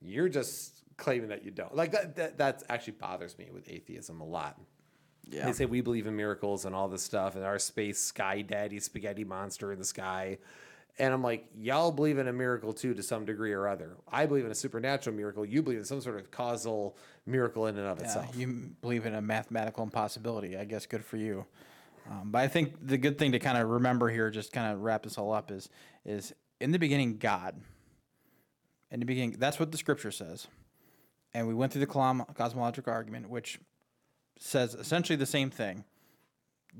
[0.00, 1.74] You're just claiming that you don't.
[1.74, 2.16] Like that.
[2.16, 4.60] That that's actually bothers me with atheism a lot.
[5.30, 5.46] Yeah.
[5.46, 8.78] They say we believe in miracles and all this stuff, and our space sky daddy
[8.80, 10.38] spaghetti monster in the sky.
[11.00, 13.96] And I'm like, y'all believe in a miracle too, to some degree or other.
[14.10, 15.44] I believe in a supernatural miracle.
[15.44, 18.36] You believe in some sort of causal miracle in and of Yeah, itself.
[18.36, 20.56] you believe in a mathematical impossibility.
[20.56, 21.46] I guess good for you.
[22.10, 24.80] Um, but I think the good thing to kind of remember here, just kind of
[24.80, 25.68] wrap this all up, is
[26.04, 27.60] is in the beginning God.
[28.90, 30.46] In the beginning, that's what the scripture says,
[31.34, 33.60] and we went through the cosmological argument, which
[34.38, 35.84] says essentially the same thing.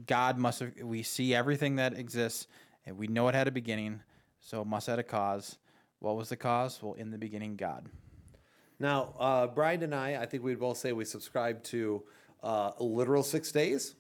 [0.07, 0.73] God must have.
[0.83, 2.47] We see everything that exists,
[2.87, 4.01] and we know it had a beginning,
[4.41, 5.59] so must have had a cause.
[6.01, 6.81] What was the cause?
[6.83, 7.87] Well, in the beginning, God.
[8.79, 12.03] Now, uh, Brian and I, I think we'd both say we subscribe to
[12.43, 13.95] uh, literal six days.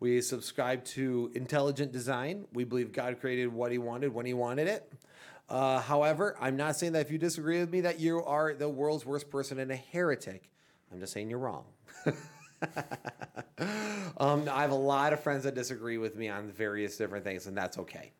[0.00, 2.46] We subscribe to intelligent design.
[2.52, 4.92] We believe God created what He wanted when He wanted it.
[5.48, 8.68] Uh, however, I'm not saying that if you disagree with me, that you are the
[8.68, 10.50] world's worst person and a heretic.
[10.92, 11.64] I'm just saying you're wrong.
[14.18, 17.46] um, I have a lot of friends that disagree with me on various different things,
[17.46, 18.12] and that's okay.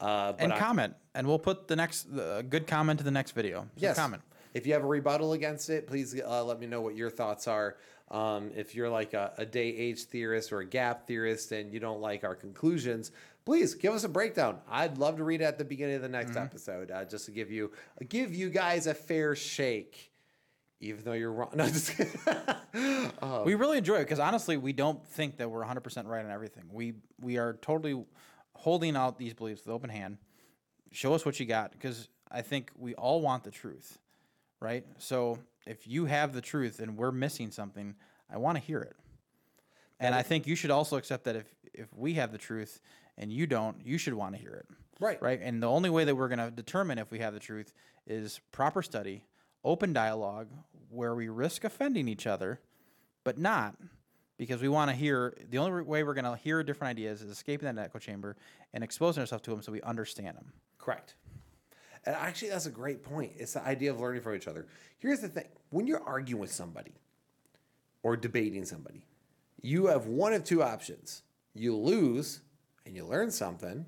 [0.00, 3.32] Uh, And I- comment, and we'll put the next the good comment to the next
[3.32, 3.62] video.
[3.62, 3.96] So Yes.
[3.96, 4.22] comment.
[4.54, 7.46] If you have a rebuttal against it, please uh, let me know what your thoughts
[7.46, 7.76] are.
[8.10, 11.78] Um, if you're like a, a day age theorist or a gap theorist and you
[11.78, 13.12] don't like our conclusions,
[13.44, 14.58] please give us a breakdown.
[14.68, 17.30] I'd love to read it at the beginning of the next episode, uh, just to
[17.30, 17.70] give you
[18.08, 20.10] give you guys a fair shake,
[20.80, 21.50] even though you're wrong.
[21.54, 21.68] No.
[23.22, 26.30] Uh, we really enjoy it because honestly, we don't think that we're 100% right on
[26.30, 26.64] everything.
[26.72, 28.04] We we are totally
[28.60, 30.18] holding out these beliefs with open hand.
[30.92, 33.98] Show us what you got because I think we all want the truth,
[34.60, 34.84] right?
[34.98, 37.94] So if you have the truth and we're missing something,
[38.32, 38.96] I want to hear it.
[39.98, 42.80] And I think you should also accept that if if we have the truth
[43.16, 44.66] and you don't, you should want to hear it.
[44.98, 45.20] Right.
[45.22, 45.40] Right.
[45.42, 47.72] And the only way that we're going to determine if we have the truth
[48.06, 49.24] is proper study,
[49.64, 50.48] open dialogue,
[50.90, 52.60] where we risk offending each other,
[53.24, 53.76] but not
[54.40, 55.36] because we want to hear.
[55.50, 58.38] The only way we're going to hear different ideas is escaping that echo chamber
[58.72, 60.46] and exposing ourselves to them so we understand them.
[60.78, 61.14] Correct.
[62.06, 63.32] And actually, that's a great point.
[63.36, 64.66] It's the idea of learning from each other.
[64.98, 66.94] Here's the thing when you're arguing with somebody
[68.02, 69.04] or debating somebody,
[69.60, 71.22] you have one of two options
[71.52, 72.40] you lose
[72.86, 73.84] and you learn something,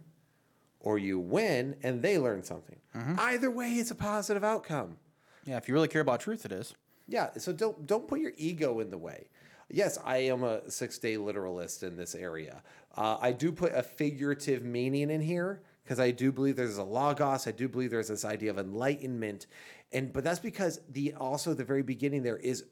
[0.81, 2.79] or you win and they learn something.
[2.95, 3.15] Mm-hmm.
[3.19, 4.99] Either way, it's a positive outcome.
[5.47, 5.57] Yeah.
[5.57, 6.75] If you really care about truth, it is.
[7.09, 9.29] Yeah, so don't don't put your ego in the way.
[9.73, 12.63] Yes, I am a six day literalist in this area.
[12.95, 16.85] Uh, I do put a figurative meaning in here because I do believe there's a
[16.85, 17.47] logos.
[17.47, 19.47] I do believe there's this idea of enlightenment,
[19.91, 22.65] and but that's because the also the very beginning there is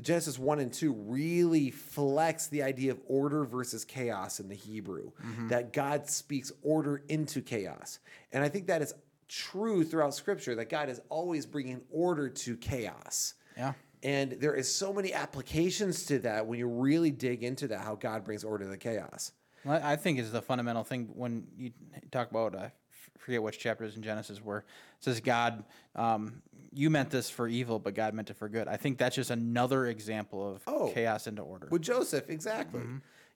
[0.00, 5.10] Genesis one and two really flex the idea of order versus chaos in the Hebrew.
[5.48, 7.98] That God speaks order into chaos,
[8.32, 8.94] and I think that is
[9.26, 10.54] true throughout Scripture.
[10.54, 13.34] That God is always bringing order to chaos.
[13.56, 13.72] Yeah.
[14.04, 17.94] And there is so many applications to that when you really dig into that, how
[17.94, 19.32] God brings order to the chaos.
[19.64, 21.72] Well, I think is the fundamental thing when you
[22.12, 22.70] talk about I
[23.18, 24.64] forget which chapters in Genesis where it
[25.00, 25.64] says God,
[25.96, 28.68] um, you meant this for evil, but God meant it for good.
[28.68, 30.90] I think that's just another example of Oh.
[30.92, 31.68] chaos into order.
[31.70, 32.82] With Joseph, exactly.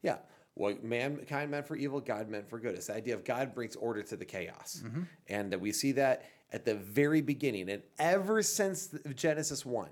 [0.02, 0.18] Yeah.
[0.52, 2.74] What mankind meant for evil, God meant for good.
[2.74, 4.82] It's the idea of God brings order to the chaos.
[5.28, 7.70] And that we see that at the very beginning.
[7.70, 9.88] And ever since Genesis 1,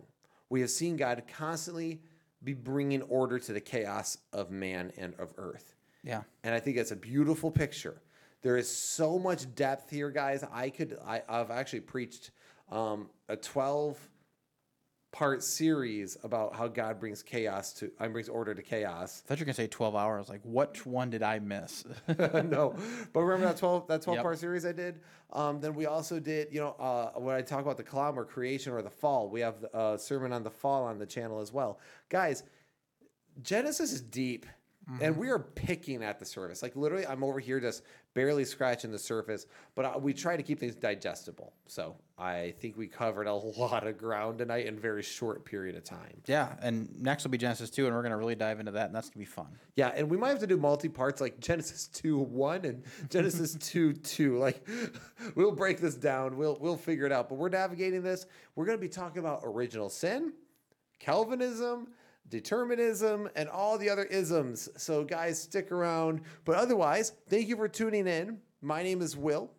[0.49, 2.01] we have seen God constantly
[2.43, 5.75] be bringing order to the chaos of man and of earth.
[6.05, 6.23] Yeah.
[6.45, 8.01] And I think that's a beautiful picture.
[8.43, 10.45] There is so much depth here, guys.
[10.53, 12.31] I could, I, I've actually preached
[12.71, 13.99] um, a 12
[15.17, 19.23] part series about how God brings chaos to, I brings order to chaos.
[19.25, 20.29] I thought you were gonna say twelve hours.
[20.29, 21.85] Like, what one did I miss?
[22.19, 22.75] no,
[23.15, 24.23] but remember that 12, that 12 Yep.
[24.23, 25.01] part series I did?
[25.33, 28.27] Um, then we also did, you know, uh, when I talk about the cloud or
[28.27, 31.51] creation or the fall, we have a sermon on the fall on the channel as
[31.51, 31.81] well.
[32.11, 32.43] Guys,
[33.43, 34.45] Genesis is deep.
[35.01, 36.63] And we are picking at the surface.
[36.63, 37.83] Like literally, I'm over here just
[38.15, 41.53] barely scratching the surface, but uh, we try to keep things digestible.
[41.67, 45.75] So I think we covered a lot of ground tonight in a very short period
[45.77, 46.23] of time.
[46.27, 46.55] yeah.
[46.63, 49.11] And next will be Genesis two, and we're gonna really dive into that, and that's
[49.11, 49.49] gonna be fun.
[49.75, 53.55] Yeah, and we might have to do multi parts like Genesis 2 1 and Genesis
[53.55, 54.39] 2 2.
[54.39, 54.67] Like
[55.35, 56.37] we'll break this down.
[56.37, 57.29] We'll we'll figure it out.
[57.29, 58.27] But we're navigating this.
[58.55, 60.33] We're gonna be talking about original sin,
[61.01, 61.89] Calvinism,
[62.29, 64.69] determinism, and all the other isms.
[64.77, 66.23] So guys, stick around.
[66.45, 68.39] But otherwise, thank you for tuning in.
[68.63, 69.51] My name is Will.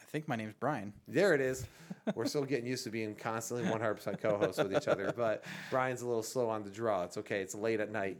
[0.00, 0.92] I think my name's Brian.
[1.08, 1.66] There it is.
[2.14, 6.06] We're still getting used to being constantly 100% co-hosts with each other, but Brian's a
[6.06, 7.02] little slow on the draw.
[7.02, 7.40] It's okay.
[7.40, 8.18] It's late at night.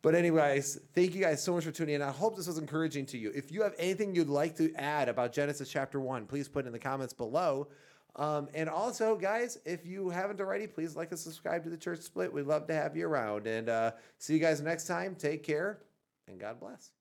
[0.00, 2.02] But anyways, thank you guys so much for tuning in.
[2.02, 3.30] I hope this was encouraging to you.
[3.34, 6.68] If you have anything you'd like to add about Genesis chapter 1, please put it
[6.68, 7.68] in the comments below.
[8.16, 12.00] Um, and also, guys, if you haven't already, please like and subscribe to the Church
[12.00, 12.32] Split.
[12.32, 13.46] We'd love to have you around.
[13.46, 15.14] And uh, see you guys next time.
[15.14, 15.80] Take care,
[16.26, 16.95] and God bless.